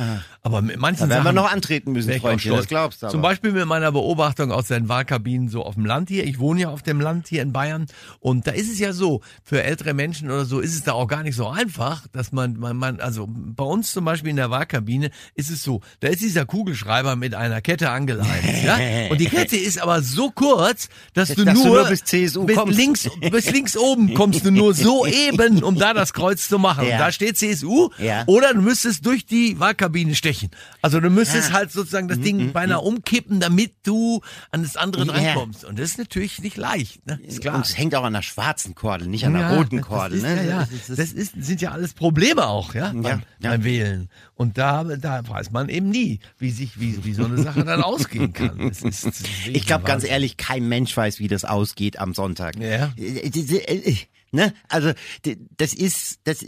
Aber 0.43 0.63
mit 0.63 0.77
manchen 0.79 1.01
Da 1.03 1.09
werden 1.09 1.19
wir 1.19 1.23
Sachen 1.25 1.35
noch 1.35 1.51
antreten 1.51 1.91
müssen, 1.91 2.11
Freundchen, 2.19 2.55
das 2.55 2.67
glaubst 2.67 3.01
du 3.01 3.05
aber. 3.05 3.11
Zum 3.11 3.21
Beispiel 3.21 3.51
mit 3.51 3.65
meiner 3.67 3.91
Beobachtung 3.91 4.51
aus 4.51 4.67
den 4.67 4.89
Wahlkabinen 4.89 5.49
so 5.49 5.63
auf 5.63 5.75
dem 5.75 5.85
Land 5.85 6.09
hier. 6.09 6.25
Ich 6.25 6.39
wohne 6.39 6.61
ja 6.61 6.69
auf 6.69 6.81
dem 6.81 6.99
Land 6.99 7.27
hier 7.27 7.43
in 7.43 7.53
Bayern 7.53 7.85
und 8.19 8.47
da 8.47 8.51
ist 8.51 8.71
es 8.71 8.79
ja 8.79 8.91
so, 8.91 9.21
für 9.43 9.61
ältere 9.61 9.93
Menschen 9.93 10.31
oder 10.31 10.45
so 10.45 10.59
ist 10.59 10.73
es 10.73 10.81
da 10.83 10.93
auch 10.93 11.07
gar 11.07 11.21
nicht 11.21 11.35
so 11.35 11.47
einfach, 11.47 12.07
dass 12.11 12.31
man, 12.31 12.57
man, 12.57 12.75
man 12.75 12.99
also 12.99 13.27
bei 13.29 13.63
uns 13.63 13.91
zum 13.93 14.03
Beispiel 14.03 14.31
in 14.31 14.35
der 14.37 14.49
Wahlkabine 14.49 15.11
ist 15.35 15.51
es 15.51 15.61
so, 15.61 15.81
da 15.99 16.07
ist 16.07 16.21
dieser 16.21 16.45
Kugelschreiber 16.47 17.15
mit 17.15 17.35
einer 17.35 17.61
Kette 17.61 17.91
angeleint, 17.91 18.63
ja? 18.65 18.77
Und 19.11 19.19
die 19.21 19.27
Kette 19.27 19.57
ist 19.57 19.79
aber 19.79 20.01
so 20.01 20.31
kurz, 20.31 20.89
dass 21.13 21.29
du 21.35 21.45
Dass 21.45 21.53
du 21.53 21.67
nur, 21.67 21.77
nur 21.81 21.89
bis 21.89 22.03
CSU 22.03 22.45
bis 22.45 22.55
kommst. 22.55 22.77
links, 22.79 23.09
bis 23.29 23.51
links 23.51 23.77
oben 23.77 24.15
kommst 24.15 24.43
du 24.43 24.51
nur 24.51 24.73
so 24.73 25.05
eben, 25.05 25.61
um 25.61 25.75
da 25.75 25.93
das 25.93 26.13
Kreuz 26.13 26.47
zu 26.47 26.57
machen. 26.57 26.87
Ja. 26.87 26.93
Und 26.93 26.99
da 26.99 27.11
steht 27.11 27.37
CSU 27.37 27.89
Ja. 27.99 28.23
oder 28.25 28.55
du 28.55 28.61
müsstest 28.61 29.05
durch 29.05 29.25
die 29.27 29.59
Wahlkabine 29.59 30.15
stechen. 30.31 30.49
Also 30.81 30.99
du 30.99 31.09
müsstest 31.09 31.49
Ja. 31.49 31.55
halt 31.55 31.71
sozusagen 31.71 32.07
das 32.07 32.19
Ding 32.19 32.51
beinahe 32.53 32.81
umkippen, 32.81 33.39
damit 33.39 33.73
du 33.83 34.21
an 34.51 34.63
das 34.63 34.77
andere 34.77 35.05
Ja. 35.05 35.13
drankommst. 35.13 35.65
Und 35.65 35.79
das 35.79 35.91
ist 35.91 35.97
natürlich 35.97 36.39
nicht 36.41 36.57
leicht, 36.57 37.05
ne? 37.05 37.19
Ist 37.23 37.41
klar. 37.41 37.55
Und 37.55 37.65
es 37.65 37.77
hängt 37.77 37.95
auch 37.95 38.03
an 38.03 38.13
der 38.13 38.21
schwarzen 38.21 38.75
Kordel, 38.75 39.07
nicht 39.07 39.25
an 39.25 39.33
der 39.33 39.43
Ja, 39.43 39.55
roten 39.55 39.81
Kordel. 39.81 40.21
Das, 40.21 40.29
ist, 40.29 40.35
ne? 40.35 40.43
ja, 40.43 40.49
ja. 40.61 40.67
Das 40.87 40.97
das 40.97 41.11
ist, 41.11 41.33
sind 41.37 41.61
ja 41.61 41.71
alles 41.71 41.93
Probleme 41.93 42.47
auch, 42.47 42.73
ja, 42.73 42.91
beim, 42.93 43.03
Ja, 43.03 43.21
beim 43.51 43.63
Wählen. 43.63 44.09
Und 44.35 44.57
da, 44.57 44.83
da 44.83 45.27
weiß 45.27 45.51
man 45.51 45.69
eben 45.69 45.89
nie, 45.89 46.19
wie 46.37 46.51
sich, 46.51 46.79
wie, 46.79 47.03
wie 47.03 47.13
so 47.13 47.25
eine 47.25 47.41
Sache 47.41 47.63
dann 47.63 47.83
ausgehen 47.83 48.33
kann. 48.33 48.69
Das 48.69 48.81
ist, 48.81 49.05
das 49.05 49.21
ist 49.21 49.47
Ich 49.47 49.65
glaube 49.65 49.83
ganz 49.83 50.03
ehrlich, 50.03 50.37
kein 50.37 50.67
Mensch 50.67 50.95
weiß, 50.95 51.19
wie 51.19 51.27
das 51.27 51.45
ausgeht 51.45 51.99
am 51.99 52.13
Sonntag. 52.13 52.55
Ja. 52.57 52.91
Ne? 54.33 54.53
Also 54.69 54.93
das 55.57 55.73
ist, 55.73 56.19
das 56.23 56.45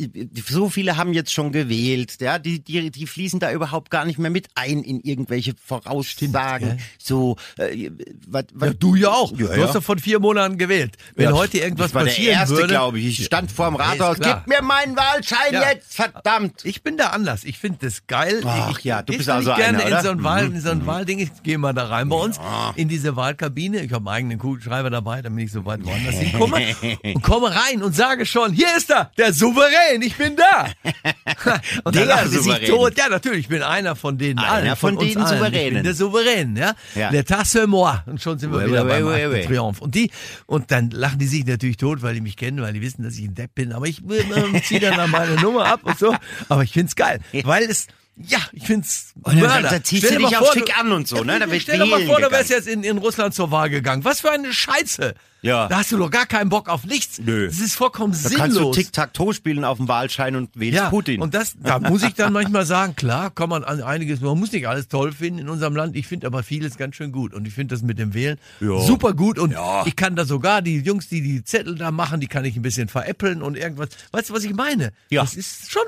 so 0.50 0.70
viele 0.70 0.96
haben 0.96 1.12
jetzt 1.12 1.34
schon 1.34 1.52
gewählt, 1.52 2.16
ja, 2.22 2.40
die 2.40 2.64
die 2.64 2.92
die 2.92 3.08
fließen 3.08 3.40
da 3.40 3.52
überhaupt 3.52 3.90
gar 3.90 4.06
nicht 4.06 4.20
mehr 4.20 4.32
mit 4.32 4.48
ein 4.56 4.82
in 4.84 5.02
irgendwelche 5.02 5.54
Voraussagen. 5.62 6.70
gell? 6.70 6.78
so, 6.98 7.36
äh, 7.58 7.90
was, 8.26 8.46
was, 8.54 8.70
Ja, 8.70 8.74
du 8.74 8.96
ja 8.96 9.10
auch. 9.10 9.32
Ja, 9.38 9.48
du 9.48 9.64
hast 9.64 9.76
doch 9.76 9.84
vor 9.84 9.98
vier 9.98 10.20
Monaten 10.20 10.58
gewählt. 10.58 10.96
Wenn 11.16 11.34
heute 11.34 11.58
irgendwas 11.58 11.90
ich 11.90 11.96
war 11.96 12.04
passieren 12.06 12.26
der 12.32 12.40
Erste, 12.40 12.56
würde, 12.56 12.68
glaube 12.70 13.00
ich. 13.00 13.20
Ich 13.20 13.26
stand 13.26 13.52
vorm 13.52 13.76
Ja, 13.76 13.94
ist 13.94 14.02
Rathaus. 14.02 14.18
Gib 14.20 14.48
mir 14.48 14.62
meinen 14.62 14.96
Wahlschein 14.96 15.54
jetzt, 15.54 15.96
verdammt. 15.96 16.64
Ich 16.64 16.84
bin 16.84 16.96
da 16.96 17.08
anders. 17.08 17.44
Ich 17.44 17.58
finde 17.58 17.80
das 17.82 18.08
geil. 18.08 18.42
Ach 18.46 18.78
ich, 18.78 18.86
ja, 18.86 19.02
du 19.02 19.12
gehst 19.12 19.20
bist 19.20 19.30
also 19.30 19.54
gerne 19.56 19.80
einer, 19.80 19.88
in 19.88 19.88
oder? 19.88 20.00
Mhm. 20.00 20.06
so 20.06 20.10
ein 20.12 20.24
Wahl, 20.24 20.46
in 20.46 20.62
so 20.62 20.70
ein 20.70 20.86
Wahlding. 20.86 21.20
Ich 21.20 21.44
gehe 21.44 21.58
mal 21.58 21.74
da 21.74 21.88
rein 21.88 22.08
bei 22.08 22.16
uns 22.16 22.40
in 22.76 22.88
diese 22.88 23.16
Wahlkabine. 23.16 23.82
Ich 23.82 23.92
habe 23.92 24.10
einen 24.10 24.16
eigenen 24.16 24.40
Kugelschreiber 24.40 24.90
dabei, 24.90 25.22
damit 25.22 25.46
ich 25.46 25.52
so 25.52 25.66
weit 25.66 25.84
woanders 25.84 26.16
hinkomme 26.20 26.76
und 27.04 27.22
komme 27.22 27.54
rein 27.54 27.73
und 27.82 27.96
sage 27.96 28.26
schon: 28.26 28.54
Hier 28.54 28.68
ist 28.78 28.90
er, 28.92 29.12
der 29.18 29.34
Souverän. 29.34 30.02
Ich 30.02 30.16
bin 30.18 30.36
da. 30.36 30.68
und 31.84 31.96
dann 31.96 32.08
lachen 32.08 32.30
sie 32.30 32.40
sich 32.40 32.70
tot. 32.70 32.98
Ja, 32.98 33.10
natürlich. 33.10 33.40
Ich 33.42 33.48
bin 33.48 33.64
einer 33.64 33.96
von 33.96 34.18
denen 34.18 34.40
Einer 34.40 34.50
allen, 34.50 34.76
von 34.76 34.98
uns 34.98 35.08
den 35.14 35.18
allen. 35.22 35.34
Ich 35.34 35.40
Souveränen. 35.40 35.74
bin 35.76 35.84
der 35.84 35.94
Souverän, 35.96 36.56
ja. 36.58 36.74
Ja. 36.96 37.10
L'état 37.10 37.44
c'est 37.46 37.66
moi. 37.68 38.04
Und 38.06 38.22
schon 38.22 38.38
sind 38.38 38.52
wir 38.52 38.60
Ouais, 38.60 38.68
wieder 38.68 38.86
ouais, 38.86 39.02
beim 39.02 39.08
de 39.08 39.28
ouais. 39.30 39.46
Triomphe. 39.46 39.82
Und 39.84 39.96
die 39.96 40.12
und 40.46 40.70
dann 40.72 40.92
lachen 40.92 41.18
die 41.20 41.28
sich 41.28 41.46
natürlich 41.46 41.78
tot, 41.78 42.02
weil 42.02 42.14
die 42.14 42.22
mich 42.22 42.38
kennen, 42.38 42.62
weil 42.62 42.74
die 42.74 42.82
wissen, 42.82 43.04
dass 43.04 43.16
ich 43.18 43.24
ein 43.26 43.36
Depp 43.36 43.56
bin. 43.56 43.72
Aber 43.74 43.88
ich 43.88 44.00
äh, 44.10 44.62
ziehe 44.62 44.80
dann 44.80 44.98
da 44.98 45.08
meine 45.08 45.36
Nummer 45.36 45.66
ab 45.66 45.80
und 45.84 45.98
so. 45.98 46.16
Aber 46.50 46.64
ich 46.64 46.72
find's 46.72 46.96
geil, 46.96 47.20
weil 47.44 47.64
es 47.64 47.88
ja, 48.16 48.38
ich 48.52 48.68
find's 48.68 49.14
Und 49.24 49.34
dann- 49.42 49.50
Mörder. 49.50 49.70
da 49.70 49.84
ziehst 49.84 50.06
Stell 50.06 50.20
du 50.20 50.28
dich 50.28 50.38
auch 50.38 50.46
vor, 50.46 50.54
schick 50.54 50.78
an 50.78 50.92
und 50.92 51.08
so, 51.08 51.24
ne? 51.24 51.40
Da 51.40 51.48
stell 51.60 51.80
dir 51.80 51.86
mal 51.88 52.06
vor, 52.06 52.22
du 52.22 52.30
wärst 52.30 52.50
gegangen. 52.50 52.66
jetzt 52.66 52.68
in, 52.68 52.84
in 52.84 53.00
Russland 53.00 53.34
zur 53.34 53.50
Wahl 53.50 53.72
gegangen. 53.72 54.04
Was 54.06 54.22
für 54.22 54.30
eine 54.30 54.54
Scheiße. 54.54 55.16
Ja. 55.44 55.68
Da 55.68 55.78
hast 55.80 55.92
du 55.92 55.98
doch 55.98 56.10
gar 56.10 56.26
keinen 56.26 56.50
Bock 56.50 56.70
auf 56.70 56.86
nichts. 56.86 57.20
Nö. 57.24 57.48
Das 57.48 57.60
ist 57.60 57.76
vollkommen 57.76 58.14
Da 58.14 58.18
sinnlos. 58.20 58.38
kannst 58.40 58.58
du 58.58 58.72
Tic-Tac-Toe 58.72 59.34
spielen 59.34 59.64
auf 59.66 59.78
dem 59.78 59.88
Wahlschein 59.88 60.36
und 60.36 60.50
wählst 60.58 60.78
Ja, 60.78 60.90
Putin. 60.90 61.22
und 61.22 61.34
das, 61.36 61.54
da 61.62 61.80
muss 61.80 62.02
ich 62.02 62.14
dann 62.16 62.34
manchmal 62.34 62.66
sagen, 62.66 62.96
klar, 62.96 63.30
kann 63.30 63.50
man 63.50 63.64
an 63.64 63.82
einiges, 63.84 64.22
man 64.22 64.40
muss 64.40 64.52
nicht 64.54 64.68
alles 64.68 64.88
toll 64.88 65.12
finden 65.12 65.40
in 65.40 65.50
unserem 65.50 65.76
Land. 65.76 65.96
Ich 65.96 66.08
finde 66.08 66.28
aber 66.28 66.44
vieles 66.44 66.78
ganz 66.78 66.96
schön 66.96 67.12
gut. 67.12 67.34
Und 67.34 67.46
ich 67.48 67.54
finde 67.54 67.76
das 67.76 67.84
mit 67.84 68.00
dem 68.00 68.14
Wählen 68.14 68.38
Ja. 68.62 68.80
super 68.80 69.14
gut. 69.14 69.38
Und 69.38 69.52
Ja. 69.52 69.86
ich 69.86 69.96
kann 69.96 70.16
da 70.16 70.26
sogar 70.26 70.62
die 70.62 70.80
Jungs, 70.80 71.10
die 71.10 71.22
die 71.22 71.44
Zettel 71.44 71.76
da 71.76 71.92
machen, 71.92 72.20
die 72.22 72.28
kann 72.28 72.46
ich 72.46 72.56
ein 72.56 72.62
bisschen 72.62 72.88
veräppeln 72.88 73.42
und 73.42 73.58
irgendwas. 73.58 73.90
Weißt 74.12 74.30
du, 74.30 74.34
was 74.34 74.44
ich 74.46 74.54
meine? 74.56 74.94
Ja. 75.10 75.22
Das 75.24 75.34
ist 75.36 75.70
schon, 75.70 75.84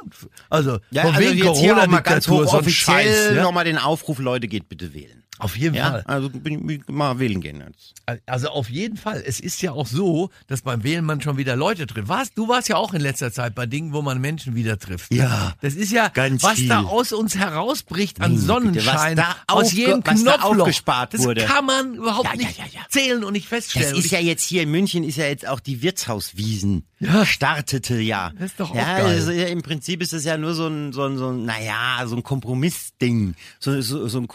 also, 0.49 0.79
ja, 0.91 1.03
von 1.03 1.15
also 1.15 1.29
wegen 1.29 1.39
Corona-Diktatur, 1.41 2.47
so 2.47 2.57
ein 2.59 2.69
Scheiß. 2.69 3.31
Ja? 3.35 3.43
nochmal 3.43 3.63
den 3.65 3.77
Aufruf, 3.77 4.19
Leute, 4.19 4.47
geht 4.47 4.67
bitte 4.69 4.93
wählen. 4.93 5.23
Auf 5.39 5.57
jeden 5.57 5.75
Ja, 5.75 5.91
Fall. 5.91 6.03
also 6.05 6.29
bin, 6.29 6.65
bin, 6.65 6.83
mal 6.87 7.19
wählen 7.19 7.41
gehen 7.41 7.63
jetzt. 7.67 7.93
Also 8.25 8.49
auf 8.49 8.69
jeden 8.69 8.97
Fall. 8.97 9.23
Es 9.25 9.39
ist 9.39 9.61
ja 9.61 9.71
auch 9.73 9.87
so, 9.87 10.29
dass 10.47 10.61
beim 10.61 10.83
Wählen 10.83 11.03
man 11.03 11.21
schon 11.21 11.37
wieder 11.37 11.55
Leute 11.55 11.87
trifft. 11.87 12.07
Warst, 12.07 12.37
du 12.37 12.47
warst 12.47 12.69
ja 12.69 12.77
auch 12.77 12.93
in 12.93 13.01
letzter 13.01 13.31
Zeit 13.31 13.53
bei 13.55 13.65
Dingen, 13.65 13.93
wo 13.93 14.01
man 14.01 14.21
Menschen 14.21 14.55
wieder 14.55 14.77
trifft. 14.79 15.13
Ja, 15.13 15.53
Das 15.61 15.73
ist 15.73 15.91
ja, 15.91 16.07
ganz 16.09 16.41
was 16.43 16.55
viel. 16.59 16.69
da 16.69 16.83
aus 16.83 17.11
uns 17.11 17.35
herausbricht 17.35 18.21
an 18.21 18.31
Güte, 18.35 18.45
Sonnenschein, 18.45 19.17
was 19.17 19.25
da 19.25 19.35
aus 19.47 19.71
jedem 19.73 20.01
was 20.05 20.23
da 20.23 20.33
Knopfloch. 20.37 20.59
aufgespart 20.61 21.13
das 21.13 21.21
wurde. 21.21 21.43
kann 21.45 21.65
man 21.65 21.95
überhaupt 21.95 22.25
Ja, 22.29 22.35
nicht 22.35 22.57
ja, 22.57 22.65
ja. 22.71 22.81
zählen 22.89 23.23
und 23.23 23.33
nicht 23.33 23.47
feststellen. 23.47 23.89
Das 23.95 23.99
ist 24.05 24.11
ja 24.11 24.19
jetzt 24.19 24.43
hier 24.43 24.61
in 24.63 24.71
München 24.71 25.03
ist 25.03 25.17
ja 25.17 25.25
jetzt 25.25 25.47
auch 25.47 25.59
die 25.59 25.81
Wirtshauswiesen. 25.81 26.85
Ja. 26.99 27.25
Startete 27.25 27.99
ja. 27.99 28.31
Das 28.39 28.51
ist 28.51 28.59
doch 28.59 28.71
auch 28.71 28.75
ja, 28.75 28.99
geil. 28.99 29.17
ist 29.17 29.27
ja, 29.27 29.47
Im 29.47 29.61
Prinzip 29.61 30.01
ist 30.01 30.13
das 30.13 30.23
ja 30.23 30.37
nur 30.37 30.53
so 30.53 30.67
ein, 30.67 30.93
so 30.93 31.03
ein, 31.03 31.17
so 31.17 31.29
ein 31.29 31.43
naja, 31.45 32.01
so 32.07 32.15
ein 32.15 32.23
Kompromissding. 32.23 33.35
So, 33.59 33.81
so, 33.81 34.07
so 34.07 34.17
ein 34.17 34.27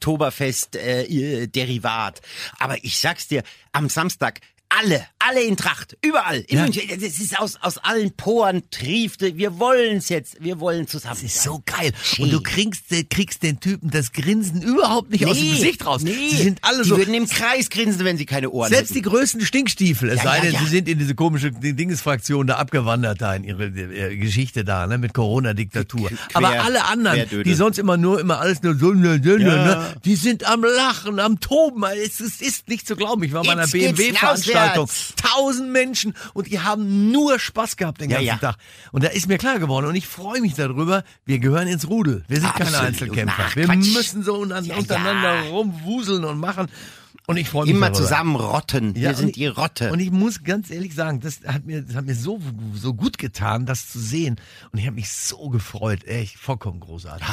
Kompromiss-Oktoberfest-Derivat. 0.00 2.20
Aber 2.58 2.82
ich 2.82 2.98
sag's 2.98 3.28
dir, 3.28 3.44
am 3.72 3.88
Samstag, 3.88 4.40
alle, 4.68 5.06
alle 5.28 5.42
in 5.42 5.56
Tracht, 5.56 5.96
überall. 6.04 6.38
In 6.48 6.56
Ja. 6.58 6.62
München, 6.64 6.82
das 6.88 7.18
ist 7.18 7.38
aus, 7.38 7.56
aus 7.60 7.78
allen 7.78 8.10
Poren 8.12 8.62
triefte. 8.70 9.36
Wir 9.36 9.58
wollen's 9.58 10.08
jetzt, 10.08 10.42
wir 10.42 10.60
wollen 10.60 10.86
zusammen. 10.88 11.16
Das 11.22 11.22
ist 11.22 11.42
so 11.42 11.62
geil. 11.66 11.92
Schön. 12.02 12.24
Und 12.26 12.32
du 12.32 12.40
kriegst, 12.42 12.84
kriegst 13.10 13.42
den 13.42 13.60
Typen 13.60 13.90
das 13.90 14.12
Grinsen 14.12 14.62
überhaupt 14.62 15.10
nicht 15.10 15.26
aus 15.26 15.36
dem 15.38 15.50
Gesicht 15.50 15.84
raus. 15.86 16.02
Nee. 16.02 16.12
Sie 16.30 16.36
sind 16.42 16.58
alle 16.62 16.82
die 16.82 16.88
so, 16.88 16.96
würden 16.96 17.14
im 17.14 17.28
Kreis 17.28 17.70
grinsen, 17.70 18.04
wenn 18.04 18.16
sie 18.16 18.26
keine 18.26 18.50
Ohren 18.50 18.70
Selbst 18.70 18.90
die 18.94 19.00
hätten. 19.00 19.08
größten 19.10 19.40
Stinkstiefel, 19.46 20.08
es 20.10 20.16
Ja, 20.18 20.22
sei 20.24 20.40
denn, 20.40 20.52
ja. 20.54 20.60
sie 20.60 20.66
sind 20.66 20.88
in 20.88 20.98
diese 20.98 21.14
komische 21.14 21.52
Dingesfraktion 21.52 22.46
da 22.46 22.56
abgewandert 22.56 23.20
da 23.20 23.34
in 23.34 23.44
ihre 23.44 23.64
äh, 23.66 24.16
Geschichte 24.16 24.64
da, 24.64 24.86
ne, 24.86 24.98
mit 24.98 25.14
Corona-Diktatur. 25.14 26.08
Quer- 26.10 26.16
Aber 26.34 26.48
alle 26.62 26.84
anderen, 26.86 27.42
die 27.44 27.54
sonst 27.54 27.78
immer 27.78 27.96
nur 27.96 28.20
immer 28.20 28.40
alles 28.40 28.62
nur 28.62 28.74
so, 28.76 28.92
ne, 28.92 29.18
ne, 29.18 29.36
Ja. 29.38 29.64
ne, 29.64 29.94
die 30.04 30.16
sind 30.16 30.44
am 30.44 30.62
Lachen, 30.64 31.18
am 31.20 31.40
Toben. 31.40 31.82
Es, 31.84 32.20
es 32.20 32.40
ist 32.40 32.68
nicht 32.68 32.86
zu 32.86 32.96
glauben. 32.96 33.22
Ich 33.22 33.32
war 33.32 33.42
bei 33.42 33.52
einer 33.52 33.66
BMW-Veranstaltung. 33.66 34.88
Tausend 35.16 35.70
Menschen 35.70 36.14
und 36.34 36.46
die 36.48 36.60
haben 36.60 37.10
nur 37.12 37.38
Spaß 37.38 37.76
gehabt 37.76 38.00
den 38.00 38.10
Ja, 38.10 38.16
ganzen 38.18 38.26
ja. 38.28 38.36
Tag. 38.38 38.56
Und 38.92 39.04
da 39.04 39.08
ist 39.08 39.28
mir 39.28 39.38
klar 39.38 39.58
geworden 39.58 39.86
und 39.86 39.94
ich 39.94 40.06
freue 40.06 40.40
mich 40.40 40.54
darüber, 40.54 41.04
wir 41.24 41.38
gehören 41.38 41.68
ins 41.68 41.88
Rudel. 41.88 42.24
Wir 42.28 42.40
sind 42.40 42.52
keine 42.54 42.68
Absolut. 42.70 42.86
Einzelkämpfer. 42.88 43.44
Ach, 43.48 43.56
wir 43.56 43.64
Quatsch. 43.66 43.92
müssen 43.94 44.22
so 44.22 44.44
Ja, 44.44 44.76
untereinander 44.76 45.44
ja. 45.44 45.50
rumwuseln 45.50 46.24
und 46.24 46.38
machen. 46.38 46.68
Und 47.26 47.36
ich 47.36 47.48
freue 47.48 47.66
mich 47.66 47.74
Immer 47.76 47.90
darüber. 47.90 48.02
zusammen 48.08 48.34
rotten. 48.36 48.94
Ja, 48.96 49.02
wir 49.02 49.08
und 49.10 49.16
sind 49.16 49.28
ich- 49.28 49.34
die 49.34 49.46
Rotte. 49.46 49.92
Und 49.92 50.00
ich 50.00 50.10
muss 50.10 50.42
ganz 50.42 50.68
ehrlich 50.70 50.94
sagen, 50.94 51.20
das 51.20 51.40
hat 51.46 51.64
mir, 51.64 51.82
das 51.82 51.94
hat 51.94 52.04
mir 52.04 52.14
so, 52.16 52.40
so 52.74 52.92
gut 52.92 53.18
getan, 53.18 53.66
das 53.66 53.88
zu 53.88 54.00
sehen. 54.00 54.36
Und 54.72 54.78
ich 54.80 54.86
habe 54.86 54.96
mich 54.96 55.12
so 55.12 55.48
gefreut. 55.48 56.04
Echt 56.04 56.36
vollkommen 56.38 56.80
großartig. 56.80 57.26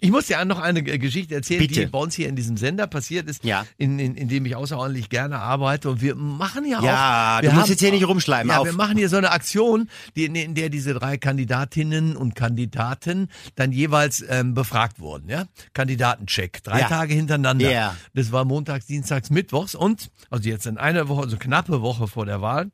Ich 0.00 0.10
muss 0.10 0.26
dir 0.26 0.42
noch 0.44 0.58
eine 0.58 0.82
Geschichte 0.82 1.34
erzählen, 1.34 1.60
Bitte. 1.60 1.80
die 1.80 1.86
bei 1.86 1.98
uns 1.98 2.14
hier 2.14 2.28
in 2.28 2.36
diesem 2.36 2.56
Sender 2.56 2.86
passiert 2.86 3.28
ist, 3.28 3.44
Ja. 3.44 3.66
in, 3.76 3.98
in, 3.98 4.14
in 4.14 4.28
dem 4.28 4.46
ich 4.46 4.56
außerordentlich 4.56 5.08
gerne 5.10 5.38
arbeite. 5.38 5.90
Und 5.90 6.00
wir 6.00 6.14
machen 6.14 6.64
ja 6.66 6.78
auch. 6.78 6.82
Ja, 6.82 7.38
wir 7.42 7.50
du 7.50 7.56
musst 7.56 7.68
jetzt 7.68 7.80
hier 7.80 7.90
nicht 7.92 8.06
rumschleimen, 8.06 8.50
Ja, 8.50 8.58
auf. 8.60 8.66
wir 8.66 8.72
machen 8.72 8.96
hier 8.96 9.08
so 9.08 9.16
eine 9.18 9.30
Aktion, 9.30 9.88
die, 10.16 10.24
in, 10.24 10.54
der 10.54 10.70
diese 10.70 10.94
drei 10.94 11.18
Kandidatinnen 11.18 12.16
und 12.16 12.34
Kandidaten 12.34 13.28
dann 13.56 13.72
jeweils 13.72 14.24
ähm, 14.28 14.54
befragt 14.54 15.00
wurden. 15.00 15.28
Ja? 15.28 15.44
Kandidatencheck. 15.74 16.62
Drei 16.62 16.80
Ja. 16.80 16.88
Tage 16.88 17.14
hintereinander. 17.14 17.70
Ja. 17.70 17.96
Das 18.14 18.32
war 18.32 18.44
montags, 18.44 18.86
dienstags, 18.86 19.30
mittwochs 19.30 19.74
und, 19.74 20.10
also 20.30 20.48
jetzt 20.48 20.66
in 20.66 20.78
einer 20.78 21.08
Woche, 21.08 21.22
also 21.22 21.36
knappe 21.36 21.82
Woche 21.82 22.06
vor 22.08 22.26
der 22.26 22.40
Wahl. 22.40 22.70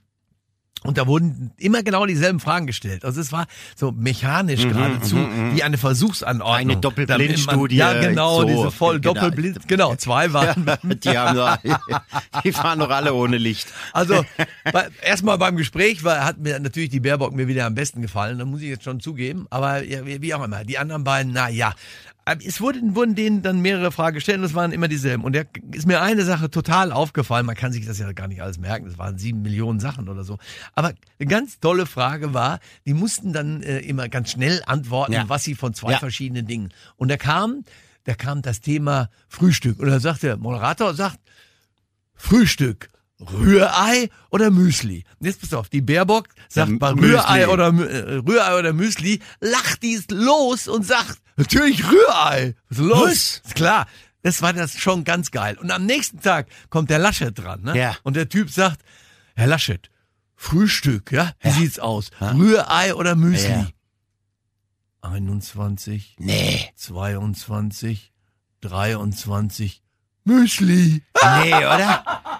Und 0.86 0.98
da 0.98 1.06
wurden 1.06 1.50
immer 1.58 1.82
genau 1.82 2.06
dieselben 2.06 2.40
Fragen 2.40 2.66
gestellt. 2.66 3.04
Also 3.04 3.20
es 3.20 3.32
war 3.32 3.46
so 3.74 3.92
mechanisch 3.92 4.62
geradezu 4.62 5.16
wie 5.52 5.62
eine 5.62 5.78
Versuchsanordnung. 5.78 6.64
Mhm, 6.64 6.70
Eine 6.70 6.80
Doppelblindstudie, 6.80 7.76
Ja, 7.76 7.92
genau, 8.00 8.40
so. 8.40 8.46
diese 8.46 8.70
voll 8.70 9.00
Genau. 9.00 9.14
Doppelblind. 9.14 9.68
Genau, 9.68 9.94
zwei 9.96 10.32
waren. 10.32 10.66
die 11.04 11.18
haben 11.18 11.36
doch, 11.36 11.58
die 12.44 12.52
fahren 12.52 12.78
doch 12.78 12.90
alle 12.90 13.14
ohne 13.14 13.38
Licht. 13.38 13.68
Also 13.92 14.24
erstmal 15.02 15.38
beim 15.38 15.56
Gespräch 15.56 16.04
war, 16.04 16.24
hat 16.24 16.38
mir 16.38 16.58
natürlich 16.60 16.90
die 16.90 17.00
Baerbock 17.00 17.34
mir 17.34 17.48
wieder 17.48 17.66
am 17.66 17.74
besten 17.74 18.02
gefallen, 18.02 18.38
da 18.38 18.44
muss 18.44 18.60
ich 18.62 18.68
jetzt 18.68 18.84
schon 18.84 19.00
zugeben. 19.00 19.46
Aber 19.50 19.82
ja, 19.82 20.04
wie 20.06 20.22
wie 20.22 20.34
auch 20.34 20.44
immer, 20.44 20.64
die 20.64 20.78
anderen 20.78 21.04
beiden, 21.04 21.32
na 21.32 21.48
ja. 21.48 21.72
Es 22.28 22.60
wurden, 22.60 22.96
wurden 22.96 23.14
denen 23.14 23.42
dann 23.42 23.60
mehrere 23.60 23.92
Fragen 23.92 24.16
gestellt 24.16 24.38
und 24.40 24.44
es 24.44 24.54
waren 24.54 24.72
immer 24.72 24.88
dieselben. 24.88 25.22
Und 25.22 25.36
da 25.36 25.42
ist 25.72 25.86
mir 25.86 26.02
eine 26.02 26.24
Sache 26.24 26.50
total 26.50 26.90
aufgefallen. 26.90 27.46
Man 27.46 27.54
kann 27.54 27.70
sich 27.72 27.86
das 27.86 28.00
ja 28.00 28.10
gar 28.10 28.26
nicht 28.26 28.42
alles 28.42 28.58
merken. 28.58 28.86
Das 28.86 28.98
waren 28.98 29.16
sieben 29.16 29.42
Millionen 29.42 29.78
Sachen 29.78 30.08
oder 30.08 30.24
so. 30.24 30.38
Aber 30.74 30.88
eine 31.20 31.28
ganz 31.28 31.60
tolle 31.60 31.86
Frage 31.86 32.34
war, 32.34 32.58
die 32.84 32.94
mussten 32.94 33.32
dann 33.32 33.62
äh, 33.62 33.78
immer 33.78 34.08
ganz 34.08 34.32
schnell 34.32 34.60
antworten, 34.66 35.12
Ja. 35.12 35.28
was 35.28 35.44
sie 35.44 35.54
von 35.54 35.72
zwei 35.72 35.92
Ja. 35.92 35.98
verschiedenen 36.00 36.48
Dingen. 36.48 36.70
Und 36.96 37.12
da 37.12 37.16
kam, 37.16 37.62
da 38.02 38.14
kam 38.14 38.42
das 38.42 38.60
Thema 38.60 39.08
Frühstück. 39.28 39.78
Und 39.78 39.86
da 39.86 40.00
sagt 40.00 40.24
der 40.24 40.36
Moderator, 40.36 40.94
sagt, 40.94 41.20
Frühstück. 42.14 42.88
Rührei 43.20 44.10
oder 44.30 44.50
Müsli? 44.50 45.04
Jetzt 45.20 45.40
pass 45.40 45.54
auf, 45.54 45.68
die 45.70 45.80
Baerbock 45.80 46.28
sagt 46.48 46.70
Ja, 46.70 46.76
bei. 46.78 46.90
Rührei 46.90 47.48
oder, 47.48 47.68
äh, 47.68 48.16
Rührei 48.16 48.58
oder 48.58 48.72
Müsli, 48.72 49.20
lacht 49.40 49.82
die 49.82 49.98
los 50.10 50.68
und 50.68 50.84
sagt, 50.86 51.18
natürlich 51.36 51.82
Rührei. 51.90 52.54
Was 52.68 52.78
ist 52.78 52.84
los? 52.84 53.00
Was? 53.08 53.42
Ist 53.46 53.54
klar. 53.54 53.86
Das 54.22 54.42
war 54.42 54.52
das 54.52 54.76
schon 54.78 55.04
ganz 55.04 55.30
geil. 55.30 55.56
Und 55.58 55.70
am 55.70 55.86
nächsten 55.86 56.20
Tag 56.20 56.48
kommt 56.68 56.90
der 56.90 56.98
Laschet 56.98 57.36
dran, 57.38 57.62
ne? 57.62 57.78
Ja. 57.78 57.96
Und 58.02 58.16
der 58.16 58.28
Typ 58.28 58.50
sagt, 58.50 58.82
Herr 59.34 59.46
Laschet, 59.46 59.88
Frühstück, 60.34 61.12
ja? 61.12 61.32
Wie 61.40 61.50
sieht's 61.50 61.78
aus? 61.78 62.10
Rührei 62.20 62.94
oder 62.94 63.14
Müsli? 63.14 63.48
Ja. 63.50 63.66
21, 65.02 66.16
Nee. 66.18 66.68
22, 66.74 68.12
23, 68.60 69.82
Müsli. 70.24 71.02
Nee, 71.22 71.54
oder? 71.54 72.35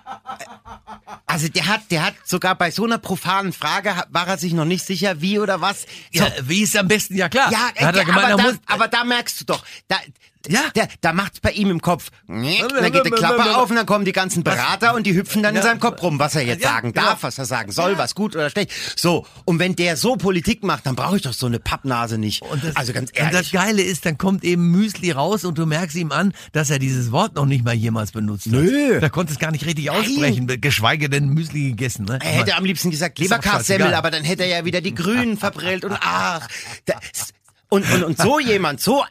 Also 1.37 1.49
der 1.49 1.66
hat, 1.66 1.83
der 1.90 2.02
hat 2.02 2.14
sogar 2.25 2.55
bei 2.55 2.71
so 2.71 2.85
einer 2.87 2.97
profanen 2.97 3.52
Frage 3.52 3.95
war 4.09 4.26
er 4.26 4.38
sich 4.38 4.55
noch 4.55 4.64
nicht 4.64 4.87
sicher, 4.87 5.21
wie 5.21 5.38
oder 5.38 5.61
was. 5.61 5.83
So, 6.14 6.25
Ja, 6.25 6.33
wie 6.45 6.62
ist 6.62 6.75
am 6.75 6.88
besten? 6.88 7.14
Ja 7.14 7.28
klar. 7.28 7.52
ja, 7.52 7.69
Da 7.78 7.88
hat 7.88 7.95
er 7.95 7.99
ja, 8.00 8.05
gemeint, 8.05 8.25
aber, 8.25 8.31
er 8.31 8.37
da, 8.38 8.43
muss, 8.45 8.55
aber 8.64 8.88
da 8.88 9.05
merkst 9.05 9.43
du 9.43 9.45
doch, 9.45 9.62
da, 9.87 9.97
Ja. 10.49 10.61
Der, 10.75 10.88
da 11.00 11.12
macht's 11.12 11.41
bei 11.41 11.50
ihm 11.53 11.71
im 11.71 11.81
Kopf. 11.81 12.11
Dann 12.29 12.43
geht 12.93 13.07
die 13.07 13.11
Klappe 13.11 13.57
auf 13.57 13.71
und 13.71 13.76
dann 13.76 13.87
kommen 13.87 14.05
die 14.05 14.12
ganzen 14.12 14.43
Berater 14.43 14.95
und 14.95 15.07
die 15.07 15.15
hüpfen 15.15 15.43
dann 15.43 15.57
in 15.57 15.62
seinem 15.62 15.81
Kopf 15.81 16.03
rum, 16.03 16.19
was 16.19 16.35
er 16.35 16.43
jetzt 16.43 16.62
sagen 16.62 16.93
darf, 16.93 17.23
was 17.23 17.38
er 17.38 17.45
sagen 17.45 17.73
soll, 17.73 17.99
was 17.99 18.15
gut 18.15 18.35
oder 18.35 18.50
schlecht. 18.50 18.71
So, 18.97 19.26
und 19.45 19.59
wenn 19.59 19.76
der 19.76 19.97
so 19.97 20.17
Politik 20.17 20.62
macht, 20.62 20.87
dann 20.87 20.97
brauche 20.97 21.17
ich 21.17 21.23
doch 21.23 21.33
so 21.33 21.47
eine 21.47 21.59
Pappnase 21.59 22.19
nicht. 22.19 22.43
Und 22.43 22.65
das, 22.65 22.76
also 22.76 22.93
ganz 22.93 23.11
Und 23.11 23.19
das 23.19 23.33
ehrlich. 23.33 23.53
Geile 23.53 23.83
ist, 23.83 24.07
dann 24.07 24.19
kommt 24.19 24.45
eben 24.45 24.71
Müsli 24.71 25.11
raus 25.11 25.45
und 25.45 25.59
du 25.59 25.67
merkst 25.67 25.97
ihm 25.97 26.12
an, 26.12 26.33
dass 26.53 26.71
er 26.71 26.79
dieses 26.79 27.12
Wort 27.12 27.35
noch 27.35 27.47
nicht 27.47 27.65
mal 27.65 27.75
jemals 27.75 28.12
benutzt 28.12 28.47
hat. 28.47 28.53
Nö. 28.53 29.00
Da 29.00 29.09
konnte 29.09 29.33
es 29.33 29.38
gar 29.38 29.50
nicht 29.50 29.67
richtig 29.67 29.91
aussprechen, 29.91 30.47
geschweige 30.61 31.09
denn 31.09 31.29
Müsli 31.29 31.71
gegessen. 31.71 32.05
Ne? 32.05 32.19
Er 32.23 32.31
hätte 32.33 32.57
am 32.57 32.65
liebsten 32.65 32.91
gesagt 32.91 33.19
Leberkassemmel, 33.19 33.95
aber 33.95 34.11
dann 34.11 34.25
hätte 34.25 34.45
er 34.45 34.59
ja 34.59 34.65
wieder 34.65 34.81
die 34.81 34.95
Grünen 34.95 35.37
verbrillt 35.37 35.85
und 35.85 35.97
ach. 36.00 36.49
Das, 36.87 36.99
und, 37.69 37.91
und, 37.93 38.05
und 38.05 38.19
so 38.19 38.39
jemand, 38.39 38.81
so, 38.81 39.05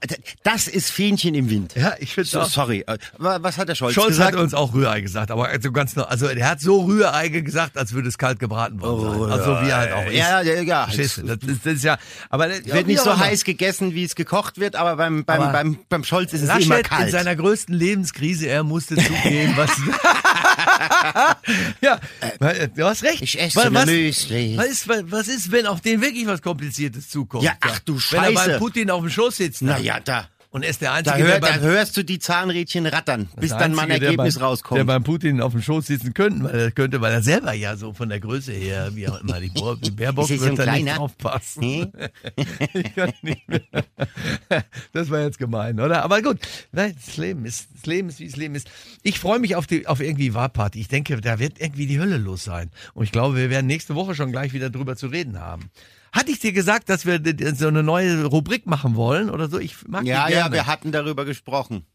das 0.43 0.67
ist 0.67 0.89
Fähnchen 0.89 1.35
im 1.35 1.49
Wind. 1.49 1.73
Ja, 1.75 1.93
ich 1.99 2.13
finde 2.13 2.29
So, 2.29 2.39
auch. 2.41 2.49
sorry. 2.49 2.83
äh, 2.87 2.97
wa- 3.17 3.39
Was 3.41 3.57
hat 3.57 3.67
der 3.67 3.75
Scholz, 3.75 3.93
Scholz 3.93 4.07
gesagt? 4.09 4.33
hat 4.33 4.41
uns 4.41 4.53
auch 4.53 4.73
Rührei 4.73 5.01
gesagt, 5.01 5.29
aber 5.31 5.49
also 5.49 5.71
ganz 5.73 5.95
nur, 5.95 6.09
also 6.09 6.27
er 6.27 6.49
hat 6.49 6.61
so 6.61 6.81
Rührei 6.85 7.27
gesagt, 7.29 7.77
als 7.77 7.91
würde 7.93 8.07
es 8.07 8.17
kalt 8.17 8.39
gebraten 8.39 8.79
worden 8.81 9.19
sein. 9.21 9.31
Also 9.31 9.51
wie 9.61 9.69
er 9.69 9.77
halt 9.77 9.91
auch 9.93 10.05
ist. 10.05 10.09
Oh, 10.09 10.17
Ja, 10.17 10.41
ja, 10.41 10.61
ja. 10.61 10.85
Du? 10.85 10.97
Das 10.97 11.05
ist, 11.05 11.21
das 11.65 11.73
ist 11.73 11.83
ja, 11.83 11.97
aber 12.29 12.47
das 12.47 12.65
Wird 12.65 12.87
nicht 12.87 13.01
so 13.01 13.17
heiß 13.19 13.43
gegessen, 13.43 13.93
wie 13.93 14.03
es 14.05 14.15
gekocht 14.15 14.57
wird, 14.59 14.75
aber 14.77 14.95
beim, 14.95 15.25
beim, 15.25 15.41
Aber 15.41 15.51
beim, 15.51 15.77
beim 15.89 16.03
Scholz 16.05 16.31
ist 16.31 16.41
es 16.43 16.49
immer 16.49 16.55
Laschet 16.59 16.77
in 16.77 16.83
kalt. 16.83 17.11
seiner 17.11 17.35
größten 17.35 17.75
Lebenskrise, 17.75 18.47
er 18.47 18.63
musste 18.63 18.95
zugeben, 18.95 19.53
was. 19.57 19.71
ja, 21.81 21.99
weil, 22.39 22.67
du 22.69 22.85
hast 22.85 23.03
recht. 23.03 23.21
Ich 23.21 23.39
esse 23.39 23.61
eine 23.61 23.73
was, 23.73 23.85
Müsli. 23.85 24.57
was, 24.57 24.65
ist, 24.65 24.87
was 24.87 25.27
ist, 25.27 25.51
wenn 25.51 25.65
auf 25.65 25.81
den 25.81 26.01
wirklich 26.01 26.25
was 26.27 26.41
Kompliziertes 26.41 27.09
zukommt? 27.09 27.43
Ja, 27.43 27.53
ach 27.61 27.79
du 27.79 27.95
Wenn 28.11 28.23
er 28.23 28.31
bei 28.31 28.45
Scheiße. 28.45 28.59
Putin 28.59 28.89
auf 28.89 29.01
dem 29.01 29.09
Schoß 29.09 29.37
sitzt. 29.37 29.61
Na 29.61 29.77
ja, 29.77 29.99
da. 29.99 30.27
Und 30.55 30.63
er 30.63 30.69
ist 30.69 30.79
der 30.79 30.87
Da, 31.03 31.11
Einzige, 31.11 31.17
hör, 31.17 31.39
der 31.39 31.39
da 31.41 31.47
beim, 31.49 31.59
hörst 31.59 31.97
du 31.97 32.03
die 32.05 32.17
Zahnrädchen 32.17 32.85
rattern, 32.85 33.27
bis 33.35 33.49
dann 33.49 33.73
mal 33.73 33.81
ein 33.81 33.91
Einzige, 33.91 33.99
der 33.99 34.09
Ergebnis 34.11 34.35
beim, 34.35 34.43
rauskommt. 34.45 34.77
Der 34.77 34.85
beim 34.85 35.03
Putin 35.03 35.41
auf 35.41 35.51
dem 35.51 35.61
Schoß 35.61 35.85
sitzen 35.85 36.13
könnte, 36.13 36.45
weil 36.45 36.57
er 36.57 36.71
könnte, 36.71 37.01
weil 37.01 37.11
er 37.11 37.21
selber 37.21 37.51
ja 37.51 37.75
so 37.75 37.91
von 37.91 38.07
der 38.07 38.21
Größe 38.21 38.53
her, 38.53 38.91
wie 38.93 39.09
auch 39.09 39.19
immer, 39.19 39.41
die, 39.41 39.49
Bo- 39.49 39.75
die 39.75 39.91
Baerbock 39.91 40.29
er 40.29 40.37
so 40.37 40.45
wird 40.45 40.51
ein 40.51 40.65
da 40.65 40.71
nicht 40.71 40.83
kleiner? 40.83 40.97
draufpassen. 40.97 41.61
Hm? 41.61 41.91
ich 42.73 42.95
kann 42.95 43.11
nicht 43.21 43.49
mehr. 43.49 43.61
Das 44.93 45.09
war 45.09 45.19
jetzt 45.23 45.39
gemein, 45.39 45.77
oder? 45.77 46.03
Aber 46.05 46.21
gut, 46.21 46.37
nein, 46.71 46.95
das 47.05 47.17
Leben 47.17 47.43
ist, 47.43 47.67
das 47.75 47.85
Leben 47.85 48.07
ist, 48.07 48.19
wie 48.19 48.27
das 48.27 48.37
Leben 48.37 48.55
ist. 48.55 48.69
Ich 49.03 49.19
freue 49.19 49.39
mich 49.39 49.57
auf 49.57 49.67
die, 49.67 49.87
auf 49.87 49.99
irgendwie 49.99 50.33
Wahlparty. 50.33 50.79
Ich 50.79 50.87
denke, 50.87 51.19
da 51.19 51.37
wird 51.37 51.59
irgendwie 51.59 51.85
die 51.85 51.99
Hölle 51.99 52.15
los 52.15 52.45
sein. 52.45 52.71
Und 52.93 53.03
ich 53.03 53.11
glaube, 53.11 53.35
wir 53.35 53.49
werden 53.49 53.67
nächste 53.67 53.93
Woche 53.95 54.15
schon 54.15 54.31
gleich 54.31 54.53
wieder 54.53 54.69
drüber 54.69 54.95
zu 54.95 55.07
reden 55.07 55.37
haben. 55.37 55.69
Hatte 56.15 56.31
ich 56.31 56.39
dir 56.39 56.53
gesagt, 56.53 56.89
dass 56.89 57.05
wir 57.05 57.19
so 57.55 57.67
eine 57.67 57.83
neue 57.83 58.23
Rubrik 58.23 58.65
machen 58.67 58.95
wollen 58.95 59.29
oder 59.29 59.49
so? 59.49 59.59
Ich 59.59 59.85
mag 59.85 60.05
ja, 60.05 60.27
die 60.27 60.31
ja, 60.33 60.39
gerne. 60.43 60.55
wir 60.55 60.65
hatten 60.65 60.93
darüber 60.93 61.25
gesprochen. 61.25 61.85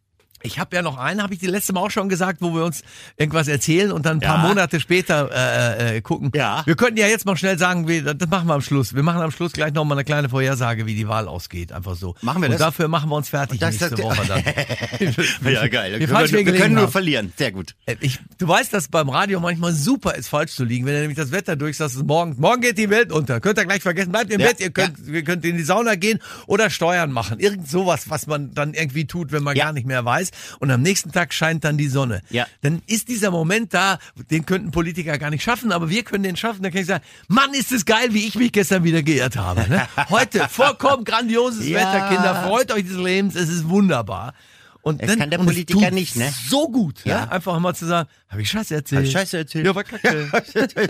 Ich 0.42 0.58
habe 0.58 0.74
ja 0.74 0.82
noch 0.82 0.96
eine, 0.96 1.22
habe 1.22 1.34
ich 1.34 1.40
die 1.40 1.46
letzte 1.46 1.72
Mal 1.72 1.80
auch 1.80 1.90
schon 1.90 2.08
gesagt, 2.08 2.40
wo 2.40 2.54
wir 2.54 2.64
uns 2.64 2.82
irgendwas 3.16 3.46
erzählen 3.48 3.92
und 3.92 4.06
dann 4.06 4.18
ein 4.18 4.20
paar 4.20 4.42
Ja. 4.42 4.48
Monate 4.48 4.80
später 4.80 5.30
äh, 5.32 5.96
äh, 5.96 6.00
gucken. 6.00 6.32
Ja. 6.34 6.62
Wir 6.66 6.76
könnten 6.76 6.96
ja 6.98 7.06
jetzt 7.08 7.26
mal 7.26 7.36
schnell 7.36 7.58
sagen, 7.58 7.88
wie, 7.88 8.02
das 8.02 8.16
machen 8.30 8.48
wir 8.48 8.54
am 8.54 8.62
Schluss. 8.62 8.94
Wir 8.94 9.02
machen 9.02 9.20
am 9.20 9.30
Schluss 9.30 9.52
gleich 9.52 9.72
noch 9.74 9.84
mal 9.84 9.94
eine 9.96 10.04
kleine 10.04 10.28
Vorhersage, 10.30 10.86
wie 10.86 10.94
die 10.94 11.08
Wahl 11.08 11.28
ausgeht. 11.28 11.72
Einfach 11.72 11.94
so. 11.94 12.14
Machen 12.22 12.40
wir 12.42 12.46
und 12.48 12.52
das? 12.52 12.60
dafür 12.60 12.88
machen 12.88 13.10
wir 13.10 13.16
uns 13.16 13.28
fertig 13.28 13.60
das- 13.60 13.70
nächste 13.80 13.90
das- 13.90 14.00
Woche 14.02 14.26
dann. 14.26 14.42
Ja, 15.52 15.66
geil. 15.68 15.92
Wir, 15.98 16.00
Wir, 16.00 16.08
können, 16.08 16.46
wir 16.46 16.54
können 16.56 16.74
nur 16.74 16.84
haben. 16.84 16.92
verlieren. 16.92 17.32
Sehr 17.36 17.52
gut. 17.52 17.74
Äh, 17.86 17.96
Ich, 18.00 18.18
du 18.38 18.48
weißt, 18.48 18.72
dass 18.72 18.88
beim 18.88 19.08
Radio 19.08 19.40
manchmal 19.40 19.72
super 19.72 20.14
ist, 20.14 20.28
falsch 20.28 20.52
zu 20.52 20.64
liegen. 20.64 20.86
Wenn 20.86 20.94
er 20.94 21.00
nämlich 21.00 21.18
das 21.18 21.32
Wetter 21.32 21.56
durchsagt, 21.56 21.92
ist 21.94 22.06
morgen, 22.06 22.36
morgen 22.38 22.60
geht 22.62 22.78
die 22.78 22.90
Welt 22.90 23.12
unter. 23.12 23.40
Könnt 23.40 23.58
ihr 23.58 23.66
gleich 23.66 23.82
vergessen, 23.82 24.12
bleibt 24.12 24.32
im 24.32 24.40
Ja, 24.40 24.48
Bett, 24.48 24.60
ihr 24.60 24.70
könnt, 24.70 24.96
ihr 25.06 25.22
könnt 25.22 25.44
in 25.44 25.56
die 25.56 25.62
Sauna 25.62 25.94
gehen 25.96 26.18
oder 26.46 26.70
Steuern 26.70 27.12
machen. 27.12 27.40
Irgend 27.40 27.68
sowas, 27.68 28.08
was 28.08 28.26
man 28.26 28.54
dann 28.54 28.74
irgendwie 28.74 29.06
tut, 29.06 29.32
wenn 29.32 29.42
man 29.42 29.56
Ja. 29.56 29.66
gar 29.66 29.72
nicht 29.72 29.86
mehr 29.86 30.04
weiß. 30.04 30.29
Und 30.58 30.70
am 30.70 30.82
nächsten 30.82 31.12
Tag 31.12 31.32
scheint 31.34 31.64
dann 31.64 31.78
die 31.78 31.88
Sonne. 31.88 32.22
Ja. 32.30 32.46
Dann 32.62 32.82
ist 32.86 33.08
dieser 33.08 33.30
Moment 33.30 33.74
da, 33.74 33.98
den 34.30 34.46
könnten 34.46 34.70
Politiker 34.70 35.18
gar 35.18 35.30
nicht 35.30 35.42
schaffen, 35.42 35.72
aber 35.72 35.88
wir 35.90 36.02
können 36.02 36.22
den 36.24 36.36
schaffen. 36.36 36.62
Dann 36.62 36.72
kann 36.72 36.80
ich 36.80 36.86
sagen, 36.86 37.04
Mann, 37.28 37.52
ist 37.54 37.72
es 37.72 37.84
geil, 37.84 38.08
wie 38.12 38.26
ich 38.26 38.34
mich 38.34 38.52
gestern 38.52 38.84
wieder 38.84 39.02
geirrt 39.02 39.36
habe. 39.36 39.68
Ne? 39.68 39.86
Heute 40.10 40.48
vollkommen 40.48 41.04
grandioses 41.04 41.66
Ja. 41.68 41.78
Wetter, 41.78 42.08
Kinder, 42.08 42.42
freut 42.46 42.72
euch 42.72 42.84
des 42.84 42.96
Lebens, 42.96 43.34
es 43.34 43.48
ist 43.48 43.68
wunderbar. 43.68 44.34
Und 44.82 45.02
Das 45.02 45.08
dann, 45.10 45.18
kann 45.18 45.30
der 45.30 45.36
Politiker 45.36 45.90
nicht, 45.90 46.16
ne? 46.16 46.32
So 46.48 46.70
gut, 46.70 47.04
ja. 47.04 47.24
Ja. 47.24 47.28
Einfach 47.28 47.58
mal 47.58 47.74
zu 47.74 47.84
sagen, 47.84 48.08
habe 48.30 48.40
ich 48.40 48.48
Scheiße 48.50 48.74
erzählt. 48.76 49.00
Hab 49.00 49.06
ich 49.06 49.12
Scheiße 49.12 49.36
erzählt? 49.36 49.66
Ja, 49.66 49.74
war 49.74 49.84
kacke. 49.84 50.30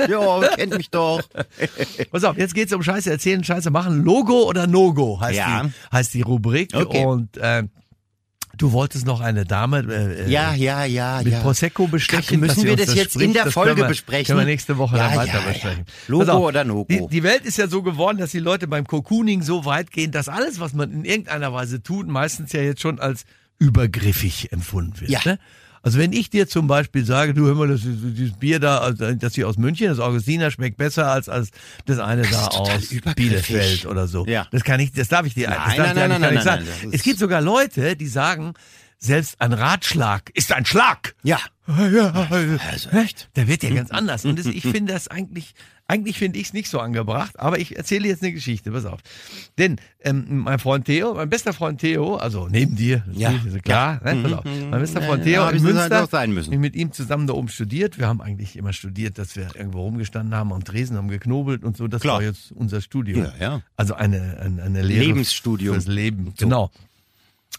ja, 0.09 0.49
kennt 0.57 0.77
mich 0.77 0.91
doch. 0.91 1.21
Pass 2.13 2.23
auf, 2.23 2.37
jetzt 2.37 2.55
geht's 2.55 2.73
um 2.73 2.85
Scheiße 2.85 3.11
erzählen, 3.11 3.43
Scheiße 3.43 3.71
machen. 3.71 4.05
Logo 4.05 4.45
oder 4.45 4.69
No-Go 4.69 5.21
heißt, 5.21 5.37
Ja. 5.37 5.65
die, 5.65 5.73
heißt 5.93 6.15
die 6.15 6.23
Rubrik. 6.23 6.73
Okay. 6.73 7.05
Und 7.05 7.37
äh, 7.39 7.65
du 8.61 8.73
wolltest 8.73 9.07
noch 9.07 9.21
eine 9.21 9.45
Dame 9.45 9.79
äh, 9.81 10.25
äh, 10.25 10.31
Ja, 10.31 10.55
ja, 10.55 10.85
ja, 10.85 11.21
mit 11.25 11.33
ja. 11.33 11.41
Prosecco 11.41 11.87
bestechen. 11.87 12.41
Müssen 12.41 12.49
dass 12.49 12.57
sie 12.61 12.65
wir 12.67 12.73
uns 12.75 12.87
das 12.87 12.95
jetzt 12.95 13.13
spricht. 13.13 13.27
in 13.27 13.33
der 13.33 13.45
Das 13.45 13.55
Folge 13.55 13.77
wir, 13.77 13.87
besprechen? 13.87 14.27
Können 14.27 14.39
wir 14.41 14.45
nächste 14.45 14.77
Woche 14.77 14.97
Ja, 14.97 15.09
dann 15.09 15.17
weiter 15.17 15.35
ja, 15.35 15.41
ja. 15.41 15.49
besprechen. 15.49 15.85
Logo 16.09 16.25
Pass 16.25 16.35
auf, 16.35 16.43
oder 16.43 16.65
No-Go? 16.65 16.85
Die, 16.89 17.07
die 17.09 17.23
Welt 17.23 17.45
ist 17.45 17.57
ja 17.59 17.69
so 17.69 17.83
geworden, 17.83 18.19
dass 18.19 18.31
die 18.33 18.39
Leute 18.39 18.69
beim 18.69 18.87
Cocooning 18.87 19.43
so 19.43 19.65
weit 19.65 19.91
gehen, 19.91 20.11
dass 20.13 20.29
alles, 20.29 20.61
was 20.61 20.75
man 20.75 20.93
in 20.93 21.05
irgendeiner 21.05 21.53
Weise 21.53 21.83
tut, 21.83 22.07
meistens 22.07 22.53
ja 22.53 22.61
jetzt 22.61 22.83
schon 22.83 23.01
als 23.01 23.25
übergriffig 23.59 24.53
empfunden 24.53 25.01
wird. 25.01 25.11
Ja. 25.11 25.21
Ne? 25.25 25.39
Also 25.83 25.99
wenn 25.99 26.13
ich 26.13 26.29
dir 26.29 26.47
zum 26.47 26.67
Beispiel 26.67 27.05
sage, 27.05 27.33
du 27.33 27.47
hör 27.47 27.55
mal, 27.55 27.69
das, 27.69 27.81
dieses 27.83 28.37
Bier 28.37 28.61
da, 28.61 28.79
also 28.79 29.15
das 29.15 29.35
hier 29.35 29.49
aus 29.49 29.57
München, 29.57 29.89
das 29.89 29.99
Augustiner, 29.99 30.51
schmeckt 30.51 30.77
besser 30.77 31.11
als, 31.11 31.29
als 31.29 31.51
das 31.87 31.99
eine 31.99 32.23
da 32.23 32.29
ist 32.29 32.53
total 32.53 32.77
aus. 32.77 33.15
Bielefeld 33.17 33.87
oder 33.87 34.07
so. 34.07 34.27
Ja. 34.27 34.47
Das 34.51 34.63
kann 34.65 34.79
ich, 34.81 34.93
das 34.93 35.09
darf 35.09 35.25
ich 35.27 35.35
dir, 35.35 35.49
das 35.49 35.57
Nein, 35.57 35.67
darf 35.67 35.77
nein, 35.77 35.95
dir 35.95 35.95
nein, 35.95 36.11
eigentlich 36.13 36.21
nein, 36.21 36.21
gar 36.21 36.31
nicht 36.31 36.45
nein, 36.45 36.45
sagen. 36.45 36.65
nein, 36.83 36.91
das 36.91 37.01
Es 37.01 37.03
gibt 37.05 37.19
sogar 37.19 37.41
Leute, 37.41 37.97
die 37.97 38.07
sagen, 38.09 38.53
selbst 38.99 39.41
ein 39.41 39.55
Ratschlag 39.55 40.31
ist 40.35 40.53
ein 40.53 40.67
Schlag. 40.67 41.15
Ja. 41.23 41.39
Ja, 41.67 42.29
Also 42.71 42.91
echt. 42.91 43.31
der 43.37 43.49
wird 43.49 43.63
ja 43.63 43.71
ganz 43.71 43.91
anders. 43.91 44.25
Und 44.27 44.39
das, 44.39 44.47
ich 44.47 44.63
finde 44.71 44.93
das 44.93 45.09
eigentlich, 45.09 45.55
eigentlich 45.91 46.19
finde 46.19 46.39
ich 46.39 46.47
es 46.47 46.53
nicht 46.53 46.69
so 46.69 46.79
angebracht, 46.79 47.39
aber 47.39 47.59
ich 47.59 47.77
erzähle 47.77 48.07
jetzt 48.09 48.23
eine 48.23 48.33
Geschichte, 48.33 48.71
pass 48.71 48.85
auf. 48.85 49.01
Denn 49.59 49.77
ähm, 50.03 50.25
mein 50.45 50.59
Freund 50.59 50.85
Theo, 50.85 51.15
mein 51.15 51.29
bester 51.29 51.53
Freund 51.53 51.81
Theo, 51.81 52.15
also 52.17 52.47
neben 52.49 52.77
dir, 52.77 53.05
Ja, 53.13 53.33
klar, 53.65 54.01
ne? 54.05 54.23
pass 54.23 54.33
auf. 54.33 54.45
Mein 54.45 54.81
bester 54.81 55.03
Freund 55.03 55.27
Ja, 55.27 55.33
Theo 55.33 55.43
hab 55.47 55.55
in 55.55 55.63
Münster, 55.63 56.09
halt 56.13 56.31
müssen. 56.31 56.53
ich 56.53 56.59
mit 56.59 56.77
ihm 56.77 56.93
zusammen 56.93 57.27
da 57.27 57.35
oben 57.35 57.49
studiert. 57.49 57.99
Wir 57.99 58.07
haben 58.07 58.21
eigentlich 58.21 58.57
immer 58.57 58.73
studiert, 58.73 59.19
dass 59.19 59.35
wir 59.37 59.49
irgendwo 59.57 59.81
rumgestanden 59.83 60.35
haben 60.35 60.53
am 60.53 60.63
Tresen, 60.65 60.97
haben 60.97 61.09
geknobelt 61.09 61.65
und 61.65 61.77
so. 61.77 61.89
Das 61.89 62.03
Klar. 62.03 62.17
war 62.17 62.23
jetzt 62.23 62.53
unser 62.53 62.81
Studium. 62.81 63.25
Ja, 63.25 63.33
ja. 63.41 63.63
Also 63.77 63.95
eine, 63.95 64.39
eine, 64.41 64.63
eine 64.63 64.83
Lehre 64.83 65.05
Lebensstudium. 65.07 65.75
fürs 65.75 65.87
Leben, 65.89 66.33
genau. 66.39 66.71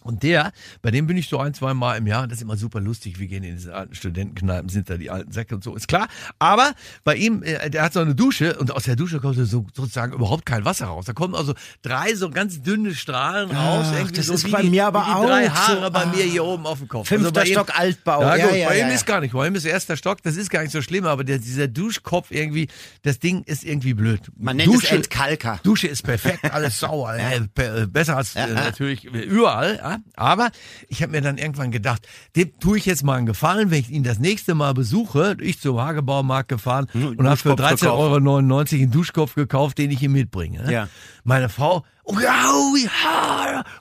Und 0.04 0.24
der, 0.24 0.52
bei 0.82 0.90
dem 0.92 1.06
bin 1.08 1.16
ich 1.18 1.30
so 1.30 1.38
ein, 1.40 1.54
zwei 1.54 1.74
Mal 1.74 1.98
im 1.98 2.08
Jahr, 2.08 2.28
das 2.28 2.38
ist 2.40 2.42
immer 2.42 2.58
super 2.58 2.80
lustig, 2.82 3.20
wir 3.20 3.28
gehen 3.28 3.44
in 3.44 3.56
diese 3.56 3.76
alten 3.76 3.94
Studentenkneipen, 3.94 4.68
sind 4.70 4.90
da 4.90 4.98
die 4.98 5.10
alten 5.12 5.32
Säcke 5.32 5.54
und 5.56 5.64
so, 5.64 5.76
ist 5.76 5.88
klar. 5.88 6.08
Aber 6.40 6.74
bei 7.04 7.16
ihm, 7.16 7.44
äh, 7.44 7.70
der 7.70 7.84
hat 7.84 7.94
so 7.94 8.00
eine 8.00 8.16
Dusche 8.16 8.58
und 8.58 8.72
aus 8.72 8.84
der 8.84 8.96
Dusche 8.96 9.20
kommt 9.20 9.36
so, 9.38 9.66
sozusagen 9.74 10.14
überhaupt 10.14 10.46
kein 10.46 10.66
Wasser 10.66 10.88
raus. 10.88 11.06
Da 11.06 11.14
kommen 11.14 11.36
also 11.36 11.54
drei 11.84 12.16
so 12.16 12.30
ganz 12.30 12.62
dünne 12.62 12.96
Strahlen 12.96 13.52
raus. 13.52 13.86
Ach, 13.90 13.96
irgendwie 13.96 14.16
das 14.16 14.26
so 14.26 14.34
ist 14.34 14.46
wie 14.48 14.52
bei 14.52 14.64
mir 14.64 14.88
aber 14.88 15.06
die 15.08 15.28
drei 15.28 15.50
auch 15.52 15.54
Haare 15.56 15.86
so. 15.86 15.92
bei 15.92 16.06
mir 16.08 16.24
Ah. 16.24 16.28
hier 16.32 16.44
oben 16.46 16.66
auf 16.66 16.80
dem 16.80 16.88
Kopf. 16.88 17.08
Fünfter 17.08 17.32
bei 17.32 17.44
ihm- 17.46 17.52
Stock 17.54 17.80
Altbau. 17.80 18.22
Ja, 18.22 18.36
Ja, 18.38 18.48
gut, 18.48 18.56
ja, 18.58 18.68
bei 18.70 18.78
ja, 18.78 18.86
ihm 18.86 18.90
ja. 18.90 18.96
ist 18.96 19.06
gar 19.06 19.22
nicht. 19.22 19.34
Bei 19.34 19.48
ihm 19.48 19.56
ist 19.56 19.66
erster 19.66 19.98
Stock, 19.98 20.22
das 20.24 20.36
ist 20.36 20.50
gar 20.50 20.64
nicht 20.64 20.72
so 20.72 20.82
schlimm, 20.82 21.06
aber 21.06 21.24
der, 21.24 21.38
dieser 21.38 21.68
Duschkopf 21.68 22.32
irgendwie, 22.32 22.68
das 23.04 23.20
Ding 23.20 23.44
ist 23.44 23.64
irgendwie 23.64 23.94
blöd. 23.94 24.22
Man 24.38 24.58
nennt 24.58 24.68
Dusche, 24.74 24.88
es 24.88 24.92
Entkalker. 24.94 25.60
Dusche 25.64 25.88
ist 25.88 26.02
perfekt, 26.04 26.52
alles 26.52 26.80
sauer, 26.80 27.16
äh, 27.16 27.42
be- 27.54 27.88
besser 27.88 28.18
als 28.18 28.36
äh, 28.36 28.48
natürlich 28.54 29.04
überall. 29.06 29.80
Ja? 29.92 30.00
Aber 30.16 30.52
ich 30.88 31.02
habe 31.02 31.12
mir 31.12 31.22
dann 31.22 31.38
irgendwann 31.38 31.72
gedacht, 31.72 32.08
dem 32.36 32.58
tue 32.60 32.78
ich 32.78 32.86
jetzt 32.86 33.04
mal 33.04 33.18
einen 33.18 33.26
Gefallen, 33.26 33.72
wenn 33.72 33.80
ich 33.80 33.90
ihn 33.90 34.04
das 34.04 34.20
nächste 34.20 34.56
Mal 34.56 34.74
besuche. 34.74 35.38
Ich 35.42 35.60
zum 35.60 35.80
Hagebaumarkt 35.80 36.50
gefahren 36.50 36.88
Hm, 36.92 37.18
und 37.18 37.28
habe 37.28 37.38
für 37.38 37.56
Duschkopf 37.56 37.84
13,99 37.84 37.88
Euro 37.92 38.16
einen 38.16 38.92
Duschkopf 38.92 39.36
gekauft, 39.36 39.78
den 39.78 39.92
ich 39.92 40.02
ihm 40.02 40.14
mitbringe. 40.14 40.64
Ne? 40.64 40.72
Ja. 40.72 40.88
Meine 41.24 41.50
Frau, 41.50 41.86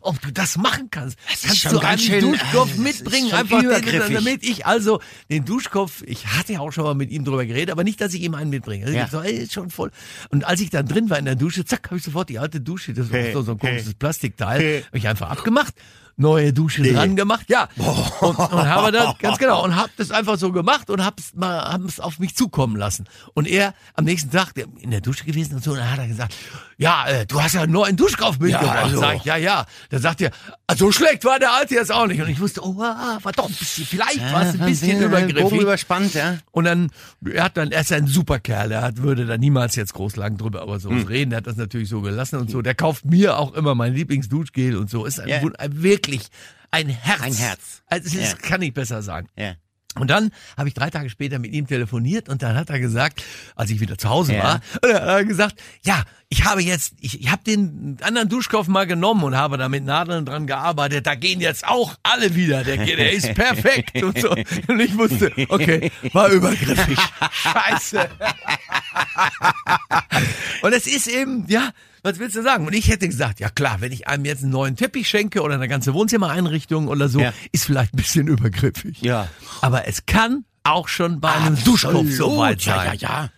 ob 0.01 0.21
du 0.21 0.33
das 0.33 0.57
machen 0.57 0.89
kannst. 0.91 1.19
ist 1.33 1.47
kannst 1.47 1.73
du 1.73 1.79
einen 1.81 1.99
schön, 1.99 2.21
Duschkopf 2.21 2.69
äh, 2.71 2.77
das 2.77 2.79
mitbringen, 2.79 3.33
einfach 3.33 3.61
den, 3.61 4.13
damit 4.15 4.43
ich 4.45 4.67
also 4.67 5.01
den 5.31 5.45
Duschkopf, 5.45 6.03
ich 6.07 6.27
hatte 6.27 6.55
ja 6.55 6.61
auch 6.61 6.73
schon 6.73 6.85
mal 6.85 6.95
mit 6.95 7.11
ihm 7.11 7.25
drüber 7.25 7.45
geredet, 7.47 7.71
aber 7.71 7.85
nicht, 7.85 8.01
dass 8.01 8.15
ich 8.15 8.23
ihm 8.23 8.35
einen 8.35 8.51
mitbringe. 8.51 8.87
Also 8.87 8.97
Ja. 8.97 9.05
ich 9.05 9.11
so, 9.11 9.21
ey, 9.21 9.35
ist 9.35 9.53
schon 9.53 9.71
voll. 9.71 9.91
Und 10.31 10.45
als 10.45 10.61
ich 10.61 10.71
dann 10.71 10.87
drin 10.87 11.11
war 11.11 11.19
in 11.19 11.25
der 11.25 11.37
Dusche, 11.37 11.65
zack, 11.65 11.87
habe 11.87 11.97
ich 11.97 12.03
sofort 12.05 12.29
die 12.29 12.39
alte 12.39 12.61
Dusche, 12.61 12.93
das 12.93 13.13
war 13.13 13.33
so, 13.33 13.43
so 13.43 13.53
ein 13.53 13.59
komisches 13.59 13.95
Plastikteil, 13.95 14.85
habe 14.87 14.99
ich 14.99 15.09
einfach 15.09 15.31
abgemacht. 15.31 15.75
Neue 16.21 16.53
Dusche 16.53 16.83
dran 16.83 17.17
gemacht, 17.17 17.47
ja. 17.49 17.69
Und, 18.21 18.39
und 18.39 18.69
habe 18.69 18.93
dann, 18.93 19.15
ganz 19.19 19.39
genau, 19.39 19.65
und 19.65 19.75
habe 19.75 19.91
das 19.97 20.11
einfach 20.11 20.37
so 20.37 20.53
gemacht 20.53 20.91
und 20.91 21.03
hab's 21.05 21.33
mal, 21.35 21.59
hab's 21.73 21.99
auf 21.99 22.19
mich 22.19 22.37
zukommen 22.37 22.77
lassen. 22.77 23.07
Und 23.35 23.49
er 23.49 23.73
am 23.95 24.05
nächsten 24.05 24.31
Tag 24.31 24.55
der, 24.55 24.67
in 24.81 24.91
der 24.91 25.01
Dusche 25.01 25.25
gewesen 25.25 25.55
und 25.55 25.65
so, 25.65 25.71
und 25.73 25.79
dann 25.79 25.91
hat 25.91 25.99
er 25.99 26.09
gesagt, 26.09 26.35
ja, 26.77 27.07
äh, 27.09 27.27
du 27.27 27.41
hast 27.43 27.55
ja 27.55 27.63
einen 27.63 27.73
neuen 27.73 27.97
Duschkopf 27.97 28.39
mitgebracht. 28.39 28.79
hallo. 28.85 29.01
Sag 29.01 29.17
ich, 29.17 29.25
ja, 29.25 29.37
ja. 29.37 29.65
Dann 29.91 30.01
sagt 30.03 30.21
er, 30.21 30.31
ah, 30.67 30.75
so 30.77 30.93
schlecht 30.93 31.25
war 31.25 31.39
der 31.39 31.53
alte 31.53 31.75
jetzt 31.75 31.93
auch 31.93 32.07
nicht. 32.07 32.21
Und 32.21 32.29
ich 32.29 32.41
wusste, 32.41 32.63
oh, 32.65 32.77
ah, 32.83 33.19
war 33.23 33.33
doch 33.33 33.47
ein 33.49 33.55
bisschen, 33.55 33.85
vielleicht 33.87 34.21
war 34.33 34.43
es 34.43 34.61
ein 34.61 34.67
bisschen 34.67 35.03
übergriffig. 35.03 35.61
überspannt, 35.61 36.15
ja. 36.15 36.37
Und 36.53 36.65
dann, 36.65 36.91
er 37.31 37.45
hat 37.45 37.57
dann, 37.57 37.71
er 37.71 37.81
ist 37.83 37.93
ein 37.93 38.07
super 38.07 38.39
Kerl, 38.41 38.73
er 38.73 38.83
hat, 38.83 38.99
würde 38.99 39.27
da 39.27 39.37
niemals 39.39 39.77
jetzt 39.77 39.95
groß 39.95 40.17
lang 40.17 40.37
drüber 40.37 40.63
aber 40.63 40.79
so 40.81 40.91
Hm. 40.91 41.07
reden, 41.07 41.31
der 41.31 41.39
hat 41.39 41.47
das 41.47 41.57
natürlich 41.57 41.89
so 41.89 42.01
gelassen 42.01 42.39
und 42.41 42.51
so. 42.51 42.61
Der 42.63 42.75
kauft 42.75 43.05
mir 43.05 43.39
auch 43.39 43.55
immer 43.55 43.75
mein 43.75 43.95
Lieblingsduschgel 43.95 44.77
und 44.77 44.91
so. 44.91 45.05
Ist 45.05 45.21
ein, 45.21 45.29
Ja. 45.29 45.41
ein 45.59 45.83
wirklich 45.83 46.10
wirklich 46.11 46.29
ein 46.71 46.89
Herz. 46.89 47.21
Ein 47.23 47.35
Herz. 47.35 47.83
Also 47.87 48.19
ist, 48.19 48.33
Ja. 48.33 48.49
kann 48.49 48.63
ich 48.63 48.73
besser 48.75 49.03
sagen. 49.03 49.29
Ja. 49.37 49.55
Und 49.97 50.09
dann 50.09 50.31
habe 50.57 50.69
ich 50.69 50.75
drei 50.75 50.89
Tage 50.89 51.11
später 51.11 51.39
mit 51.41 51.53
ihm 51.53 51.67
telefoniert 51.67 52.29
und 52.29 52.43
dann 52.43 52.55
hat 52.55 52.71
er 52.71 52.79
gesagt, 52.79 53.25
als 53.57 53.71
ich 53.71 53.81
wieder 53.81 53.99
zu 53.99 54.09
Hause 54.09 54.35
Ja. 54.35 54.43
war, 54.45 54.61
äh, 54.89 54.95
hat 54.95 55.03
er 55.09 55.25
gesagt, 55.25 55.61
ja, 55.83 56.05
ich 56.33 56.45
habe 56.45 56.63
jetzt, 56.63 56.95
ich, 57.01 57.21
ich 57.21 57.31
habe 57.31 57.43
den 57.45 57.99
anderen 58.03 58.29
Duschkopf 58.29 58.69
mal 58.69 58.87
genommen 58.87 59.25
und 59.25 59.37
habe 59.37 59.59
da 59.59 59.69
mit 59.69 59.85
Nadeln 59.85 60.25
dran 60.25 60.47
gearbeitet. 60.47 61.05
Da 61.07 61.17
gehen 61.17 61.41
jetzt 61.41 61.67
auch 61.67 61.97
alle 62.05 62.37
wieder. 62.37 62.63
Der, 62.63 62.77
der 62.77 63.13
ist 63.13 63.35
perfekt 63.35 64.01
und 64.03 64.17
so. 64.19 64.31
Und 64.31 64.81
ich 64.81 64.97
wusste, 64.97 65.33
okay, 65.49 65.91
war 66.13 66.29
übergriffig. 66.29 66.99
Scheiße. 67.33 68.09
Und 70.63 70.73
es 70.73 70.87
ist 70.87 71.09
eben, 71.09 71.45
ja, 71.49 71.71
was 72.03 72.19
willst 72.19 72.37
du 72.37 72.43
sagen? 72.43 72.67
Und 72.67 72.75
ich 72.75 72.89
hätte 72.89 73.09
gesagt, 73.09 73.41
ja 73.41 73.51
klar, 73.51 73.81
wenn 73.81 73.93
ich 73.93 74.07
einem 74.09 74.25
jetzt 74.25 74.43
einen 74.43 74.53
neuen 74.53 74.77
Teppich 74.77 75.09
schenke 75.09 75.43
oder 75.43 75.55
eine 75.55 75.69
ganze 75.69 75.95
Wohnzimmereinrichtung 75.95 76.89
oder 76.89 77.09
so, 77.09 77.21
Ja. 77.21 77.33
ist 77.53 77.65
vielleicht 77.65 77.93
ein 77.95 77.97
bisschen 77.99 78.29
übergriffig. 78.29 79.03
Ja. 79.03 79.29
Aber 79.63 79.87
es 79.89 80.07
kann 80.07 80.45
auch 80.63 80.89
schon 80.89 81.21
bei 81.21 81.33
einem 81.33 81.63
Duschkopf 81.65 82.11
so 82.11 82.37
weit 82.39 82.61
sein. 82.61 82.77
Ja, 82.77 83.09
ja, 83.09 83.23
ja. 83.25 83.31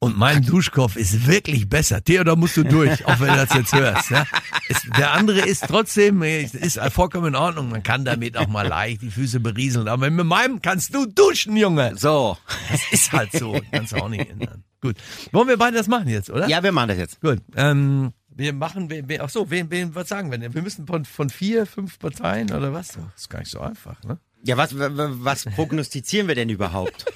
Und 0.00 0.16
mein 0.16 0.42
Duschkopf 0.42 0.94
ist 0.94 1.26
wirklich 1.26 1.68
besser. 1.68 2.02
Theodor 2.02 2.36
musst 2.36 2.56
du 2.56 2.62
durch, 2.62 3.04
auch 3.04 3.18
wenn 3.18 3.28
du 3.28 3.36
das 3.36 3.52
jetzt 3.52 3.74
hörst. 3.74 4.10
Ja? 4.10 4.26
Es, 4.68 4.82
der 4.96 5.12
andere 5.12 5.40
ist 5.40 5.64
trotzdem, 5.66 6.22
ist 6.22 6.78
vollkommen 6.92 7.28
in 7.28 7.34
Ordnung. 7.34 7.70
Man 7.70 7.82
kann 7.82 8.04
damit 8.04 8.36
auch 8.36 8.46
mal 8.46 8.66
leicht 8.66 9.02
die 9.02 9.10
Füße 9.10 9.40
berieseln. 9.40 9.88
Aber 9.88 10.08
mit 10.08 10.24
meinem 10.24 10.62
kannst 10.62 10.94
du 10.94 11.06
duschen, 11.06 11.56
Junge. 11.56 11.96
So. 11.96 12.38
Das 12.70 12.80
ist 12.92 13.12
halt 13.12 13.32
so. 13.32 13.60
Kannst 13.72 13.92
du 13.92 13.96
auch 13.96 14.08
nicht 14.08 14.30
ändern. 14.30 14.62
Gut. 14.80 14.96
Wollen 15.32 15.48
wir 15.48 15.56
beide 15.56 15.76
das 15.76 15.88
machen 15.88 16.06
jetzt, 16.08 16.30
oder? 16.30 16.48
Ja, 16.48 16.62
wir 16.62 16.70
machen 16.70 16.88
das 16.88 16.98
jetzt. 16.98 17.20
Gut. 17.20 17.40
Ähm, 17.56 18.12
wir 18.28 18.52
machen, 18.52 18.88
wir, 18.90 19.08
wir, 19.08 19.24
ach 19.24 19.30
so, 19.30 19.50
wen, 19.50 19.68
wen, 19.70 19.96
was 19.96 20.08
sagen 20.08 20.30
wir 20.30 20.38
denn? 20.38 20.54
Wir 20.54 20.62
müssen 20.62 20.86
von, 20.86 21.04
von 21.04 21.28
vier, 21.28 21.66
fünf 21.66 21.98
Parteien 21.98 22.52
oder 22.52 22.72
was? 22.72 22.88
Das 22.88 23.02
ist 23.16 23.30
gar 23.30 23.40
nicht 23.40 23.50
so 23.50 23.58
einfach, 23.58 24.00
ne? 24.04 24.20
Ja, 24.44 24.56
was, 24.56 24.78
was 24.78 25.44
prognostizieren 25.46 26.28
wir 26.28 26.36
denn 26.36 26.48
überhaupt? 26.48 27.06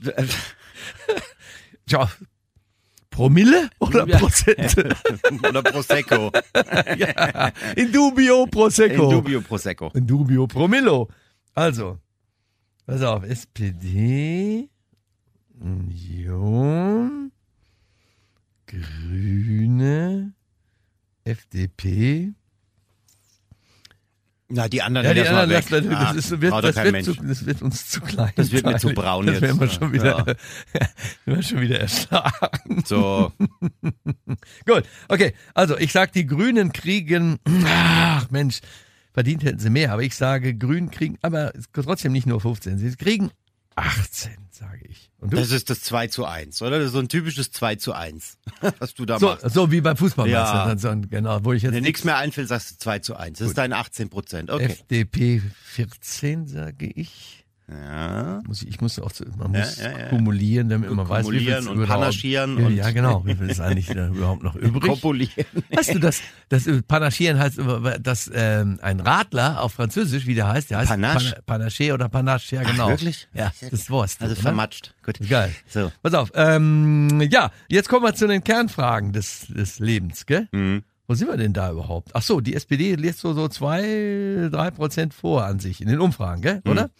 Tja, 1.86 2.08
Promille 3.10 3.70
oder 3.78 4.06
Ja. 4.08 4.18
Prozente? 4.18 4.96
Oder 5.48 5.62
Prosecco. 5.62 6.32
ja. 6.98 7.52
In 7.76 7.92
dubio 7.92 8.46
Prosecco. 8.46 9.04
In 9.04 9.10
dubio 9.10 9.40
Prosecco. 9.40 9.90
In 9.94 10.06
dubio 10.06 10.46
Promillo. 10.48 11.08
Also, 11.54 12.00
pass 12.86 13.02
auf, 13.02 13.22
SPD, 13.22 14.68
Union, 15.60 17.30
Grüne, 18.66 20.34
FDP. 21.24 22.32
Na, 24.48 24.68
die 24.68 24.82
anderen, 24.82 25.06
Ja, 25.06 25.14
die 25.14 25.26
anderen, 25.26 25.48
weg. 25.50 25.64
das, 25.70 25.82
das, 25.84 25.94
Ah, 25.96 26.10
ist, 26.12 26.40
wird, 26.40 26.52
das, 26.52 26.76
wird 26.76 27.04
zu, 27.04 27.14
das 27.14 27.46
wird 27.46 27.62
uns 27.62 27.88
zu 27.88 28.00
klein. 28.02 28.32
Das 28.36 28.52
wird 28.52 28.66
mir 28.66 28.76
zu 28.76 28.90
braun 28.90 29.24
Das 29.26 29.36
jetzt. 29.36 29.42
werden 29.42 29.60
wir 29.60 29.68
schon 29.68 29.92
wieder, 29.92 30.24
Ja. 30.26 30.86
wir 31.24 31.42
schon 31.42 31.60
wieder 31.62 31.80
erschlagen. 31.80 32.82
So. 32.84 33.32
Gut, 34.66 34.84
okay. 35.08 35.32
Also 35.54 35.78
ich 35.78 35.92
sag, 35.92 36.12
die 36.12 36.26
Grünen 36.26 36.72
kriegen, 36.72 37.38
ach 37.66 38.30
Mensch, 38.30 38.60
verdient 39.14 39.44
hätten 39.44 39.58
sie 39.60 39.70
mehr, 39.70 39.92
aber 39.92 40.02
ich 40.02 40.14
sage, 40.14 40.54
Grünen 40.54 40.90
kriegen, 40.90 41.16
aber 41.22 41.52
trotzdem 41.72 42.12
nicht 42.12 42.26
nur 42.26 42.40
15, 42.40 42.78
sie 42.78 42.94
kriegen 42.96 43.30
18, 43.76 44.32
sage 44.50 44.80
ich. 44.88 45.10
Das 45.20 45.50
ist 45.50 45.70
das 45.70 45.80
2 45.82 46.06
zu 46.08 46.24
1, 46.26 46.60
oder? 46.62 46.78
Das 46.78 46.86
ist 46.86 46.92
so 46.92 46.98
ein 47.00 47.08
typisches 47.08 47.50
2 47.50 47.76
zu 47.76 47.92
1, 47.92 48.38
was 48.78 48.94
du 48.94 49.04
da 49.04 49.18
so, 49.18 49.26
machst. 49.26 49.50
so 49.50 49.70
wie 49.70 49.80
beim 49.80 49.96
Fußball, 49.96 50.28
Ja. 50.28 50.66
Dann 50.66 50.78
so 50.78 50.88
ein- 50.88 51.08
genau, 51.08 51.44
wo 51.44 51.52
ich 51.52 51.62
jetzt 51.62 51.72
Wenn 51.72 51.82
dir 51.82 51.88
nichts 51.88 52.04
mehr 52.04 52.16
einfällt, 52.18 52.48
sagst 52.48 52.70
du 52.72 52.76
2 52.78 52.98
zu 53.00 53.16
1. 53.16 53.38
Das 53.38 53.48
ist 53.48 53.58
dein 53.58 53.72
18 53.72 54.10
Prozent. 54.10 54.50
Okay. 54.50 54.64
FDP 54.66 55.42
14, 55.64 56.46
sage 56.46 56.86
ich. 56.86 57.43
Ja. 57.66 58.42
Muss 58.46 58.60
ich, 58.62 58.68
ich 58.68 58.80
muss 58.82 58.98
auch, 58.98 59.10
man 59.38 59.54
Ja, 59.54 59.60
muss 59.60 59.78
ja, 59.78 59.98
ja. 59.98 60.08
kumulieren, 60.10 60.68
damit 60.68 60.90
man 60.92 61.08
weiß, 61.08 61.30
wie 61.30 61.38
viel 61.40 61.54
Kumulieren 61.54 61.68
und 61.80 61.86
panaschieren 61.88 62.58
ja, 62.58 62.66
und- 62.66 62.76
ja, 62.76 62.90
genau, 62.90 63.24
wie 63.24 63.34
viel 63.34 63.48
ist 63.48 63.60
eigentlich 63.60 63.88
überhaupt 63.90 64.42
noch 64.42 64.54
übrig? 64.54 64.82
Kopulieren. 64.82 65.46
Weißt 65.72 65.94
du, 65.94 65.98
das, 65.98 66.20
das 66.50 66.68
Panaschieren 66.86 67.38
heißt, 67.38 67.58
dass 68.02 68.30
ähm, 68.34 68.78
ein 68.82 69.00
Radler 69.00 69.62
auf 69.62 69.72
Französisch, 69.72 70.26
wie 70.26 70.34
der 70.34 70.48
heißt, 70.48 70.70
der 70.70 70.78
heißt 70.78 70.90
Panache? 70.90 71.40
Pana- 71.46 71.64
Panaché 71.66 71.94
oder 71.94 72.08
Panache, 72.10 72.54
ja 72.56 72.62
genau. 72.64 72.88
wirklich? 72.88 73.28
Ja, 73.32 73.50
das 73.70 73.88
Wurst. 73.88 74.20
Also 74.20 74.34
vermatscht. 74.34 74.94
Gut. 75.02 75.18
Geil. 75.26 75.50
So. 75.66 75.90
Pass 76.02 76.12
auf, 76.14 76.32
ähm, 76.34 77.22
ja, 77.30 77.50
jetzt 77.68 77.88
kommen 77.88 78.04
wir 78.04 78.14
zu 78.14 78.26
den 78.28 78.44
Kernfragen 78.44 79.12
des, 79.12 79.46
des 79.48 79.78
Lebens, 79.78 80.26
gell? 80.26 80.48
Mhm. 80.52 80.82
Wo 81.06 81.14
sind 81.14 81.28
wir 81.28 81.36
denn 81.36 81.52
da 81.52 81.70
überhaupt? 81.70 82.10
Ach 82.14 82.22
so, 82.22 82.40
die 82.40 82.54
SPD 82.54 82.94
lässt 82.94 83.18
so, 83.20 83.34
so 83.34 83.48
zwei, 83.48 84.48
drei 84.50 84.70
Prozent 84.70 85.12
vor 85.12 85.44
an 85.44 85.58
sich 85.60 85.82
in 85.82 85.88
den 85.88 86.00
Umfragen, 86.00 86.40
gell? 86.40 86.60
Mhm. 86.64 86.70
Oder? 86.70 86.90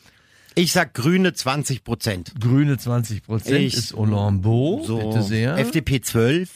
Ich 0.56 0.72
sag 0.72 0.94
grüne 0.94 1.32
20 1.34 1.82
Prozent. 1.84 2.32
Grüne 2.40 2.78
20 2.78 3.24
Prozent 3.24 3.58
Ich- 3.60 3.74
ist 3.74 3.94
Olambeau, 3.94 4.84
So. 4.84 4.98
bitte 4.98 5.22
sehr. 5.22 5.56
FDP 5.58 6.00
12. 6.00 6.50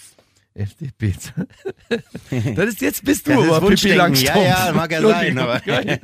FDP. 0.54 1.14
das 2.56 2.66
ist 2.66 2.80
jetzt 2.80 3.04
bist 3.04 3.28
du 3.28 3.32
Das 3.32 3.42
ist 3.44 3.46
aber 3.48 3.61
Pippi 3.61 3.70
Wunschdenken. 3.70 3.98
Langstrumpf. 3.98 4.37
Ja, 4.37 4.66
ja, 4.66 4.72
mag 4.72 4.90
ja 4.90 5.02
sein, 5.02 5.38
aber- 5.38 5.61
Geil. 5.61 6.00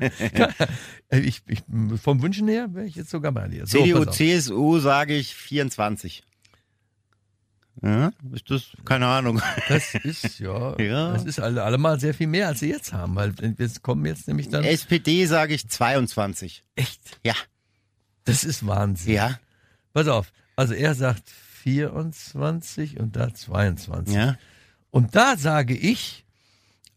Ich, 1.11 1.43
ich, 1.47 1.63
vom 2.01 2.23
Wünschen 2.23 2.47
her 2.49 2.69
wäre 2.73 2.87
ich 2.87 2.95
jetzt 2.97 3.11
sogar 3.11 3.33
bei 3.33 3.49
dir. 3.49 3.67
So, 3.67 3.79
CDU, 3.83 3.99
pass 3.99 4.09
auf. 4.09 4.17
CSU 4.17 4.79
sage 4.79 5.17
ich 5.17 5.35
24. 5.35 6.23
Ja, 7.83 8.13
ist 8.33 8.49
das? 8.51 8.63
Keine 8.85 9.07
Ahnung. 9.07 9.43
Das 9.69 9.95
ist 9.97 10.39
ja, 10.39 10.81
Ja. 10.81 11.13
das 11.13 11.25
ist 11.25 11.41
alle, 11.41 11.63
allemal 11.65 11.99
sehr 11.99 12.15
viel 12.15 12.29
mehr, 12.29 12.47
als 12.49 12.61
sie 12.61 12.69
jetzt 12.71 12.93
haben, 12.93 13.17
weil 13.17 13.35
wir 13.37 13.69
kommen 13.83 14.07
jetzt 14.07 14.29
nämlich 14.29 14.49
dann. 14.49 14.63
SPD 14.65 15.27
sage 15.27 15.55
ich 15.55 15.69
22. 15.69 16.63
Echt? 16.77 17.19
Ja. 17.25 17.35
Das 18.25 18.45
ist 18.45 18.67
Wahnsinn. 18.67 19.15
Ja. 19.15 19.39
Pass 19.93 20.09
auf. 20.09 20.33
Also 20.57 20.75
er 20.75 20.95
sagt 20.95 21.29
24 21.29 23.01
und 23.01 23.17
da 23.17 23.33
22. 23.33 24.15
Ja. 24.15 24.37
Und 24.91 25.17
da 25.17 25.37
sage 25.37 25.75
ich, 25.75 26.25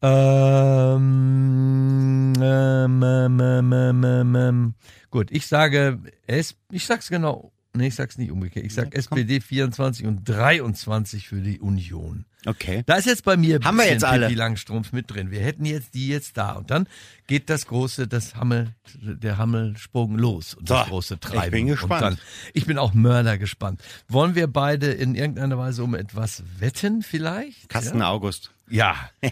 ähm, 0.01 2.33
ähm, 2.39 3.03
ähm, 3.03 3.41
ähm, 3.41 3.73
ähm, 3.73 4.03
ähm, 4.03 4.35
ähm, 4.35 4.73
gut, 5.09 5.31
ich 5.31 5.47
sage, 5.47 5.99
es, 6.27 6.55
ich 6.71 6.85
sag's 6.85 7.09
genau, 7.09 7.51
nee, 7.77 7.87
ich 7.87 7.95
sag's 7.95 8.17
nicht 8.17 8.31
umgekehrt. 8.31 8.65
Ich 8.65 8.73
sag 8.73 8.93
SPD 8.95 9.39
24 9.41 10.05
und 10.05 10.27
23 10.27 11.27
für 11.27 11.41
die 11.41 11.59
Union. 11.59 12.25
Okay. 12.45 12.83
Da 12.85 12.95
ist 12.95 13.05
jetzt 13.05 13.23
bei 13.25 13.35
mir 13.35 13.59
Haben 13.63 13.77
wir 13.77 13.89
jetzt 13.89 14.03
alle? 14.05 14.27
Pippi 14.27 14.35
Langstrumpf 14.37 14.93
mit 14.93 15.09
drin. 15.11 15.31
Wir 15.31 15.41
hätten 15.41 15.65
jetzt 15.65 15.93
die 15.95 16.07
jetzt 16.07 16.37
da 16.37 16.53
und 16.53 16.71
dann 16.71 16.87
geht 17.27 17.49
das 17.49 17.67
große, 17.67 18.07
das 18.07 18.35
Hammel, 18.35 18.73
der 19.01 19.37
Hammelsprung 19.37 20.17
los 20.17 20.53
und 20.53 20.69
das 20.69 20.85
So, 20.85 20.89
große 20.91 21.13
ich 21.15 21.19
Treiben. 21.19 21.51
bin 21.51 21.67
gespannt. 21.67 22.03
Und 22.03 22.11
dann, 22.11 22.17
ich 22.53 22.65
bin 22.65 22.77
auch 22.77 22.93
Mörder 22.93 23.37
gespannt. 23.37 23.81
Wollen 24.07 24.35
wir 24.35 24.47
beide 24.47 24.87
in 24.91 25.15
irgendeiner 25.15 25.57
Weise 25.57 25.83
um 25.83 25.93
etwas 25.95 26.43
wetten 26.59 27.01
vielleicht? 27.01 27.69
Carsten 27.69 28.01
August. 28.01 28.51
Ja. 28.69 28.95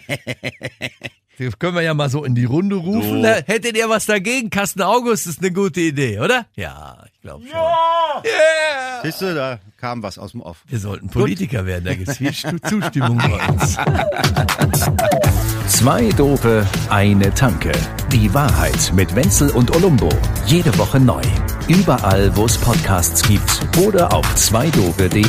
Das 1.38 1.58
können 1.58 1.74
wir 1.74 1.82
ja 1.82 1.92
mal 1.94 2.08
so 2.08 2.24
in 2.24 2.34
die 2.34 2.44
Runde 2.46 2.76
rufen. 2.76 3.22
So. 3.22 3.28
Hättet 3.28 3.76
ihr 3.76 3.88
was 3.88 4.06
dagegen? 4.06 4.48
Carsten 4.50 4.80
August 4.82 5.26
ist 5.26 5.40
eine 5.40 5.52
gute 5.52 5.80
Idee, 5.80 6.18
oder? 6.20 6.46
Ja, 6.54 7.04
ich 7.14 7.20
glaube 7.20 7.44
schon. 7.44 7.52
Ja! 7.52 8.22
Yeah! 8.24 9.02
Siehst 9.02 9.20
du, 9.20 9.34
da 9.34 9.58
kam 9.78 10.02
was 10.02 10.18
aus 10.18 10.32
dem 10.32 10.40
Off. 10.40 10.58
Wir 10.66 10.78
sollten 10.78 11.08
Politiker 11.10 11.66
werden, 11.66 11.84
da 11.84 11.94
gibt's 11.94 12.16
viel 12.16 12.32
Stu- 12.34 12.58
Zustimmung 12.58 13.18
bei 13.18 13.48
uns. 13.52 13.76
Zwei 15.68 16.08
Dope, 16.10 16.66
eine 16.90 17.32
Tanke. 17.34 17.72
Die 18.12 18.32
Wahrheit 18.32 18.92
mit 18.94 19.14
Wenzel 19.14 19.50
und 19.50 19.74
Olumbo. 19.76 20.08
Jede 20.46 20.76
Woche 20.78 20.98
neu. 21.00 21.20
Überall, 21.68 22.34
wo 22.36 22.46
es 22.46 22.56
Podcasts 22.56 23.22
gibt 23.22 23.60
oder 23.84 24.12
auf 24.14 24.34
zweidope.de. 24.36 25.24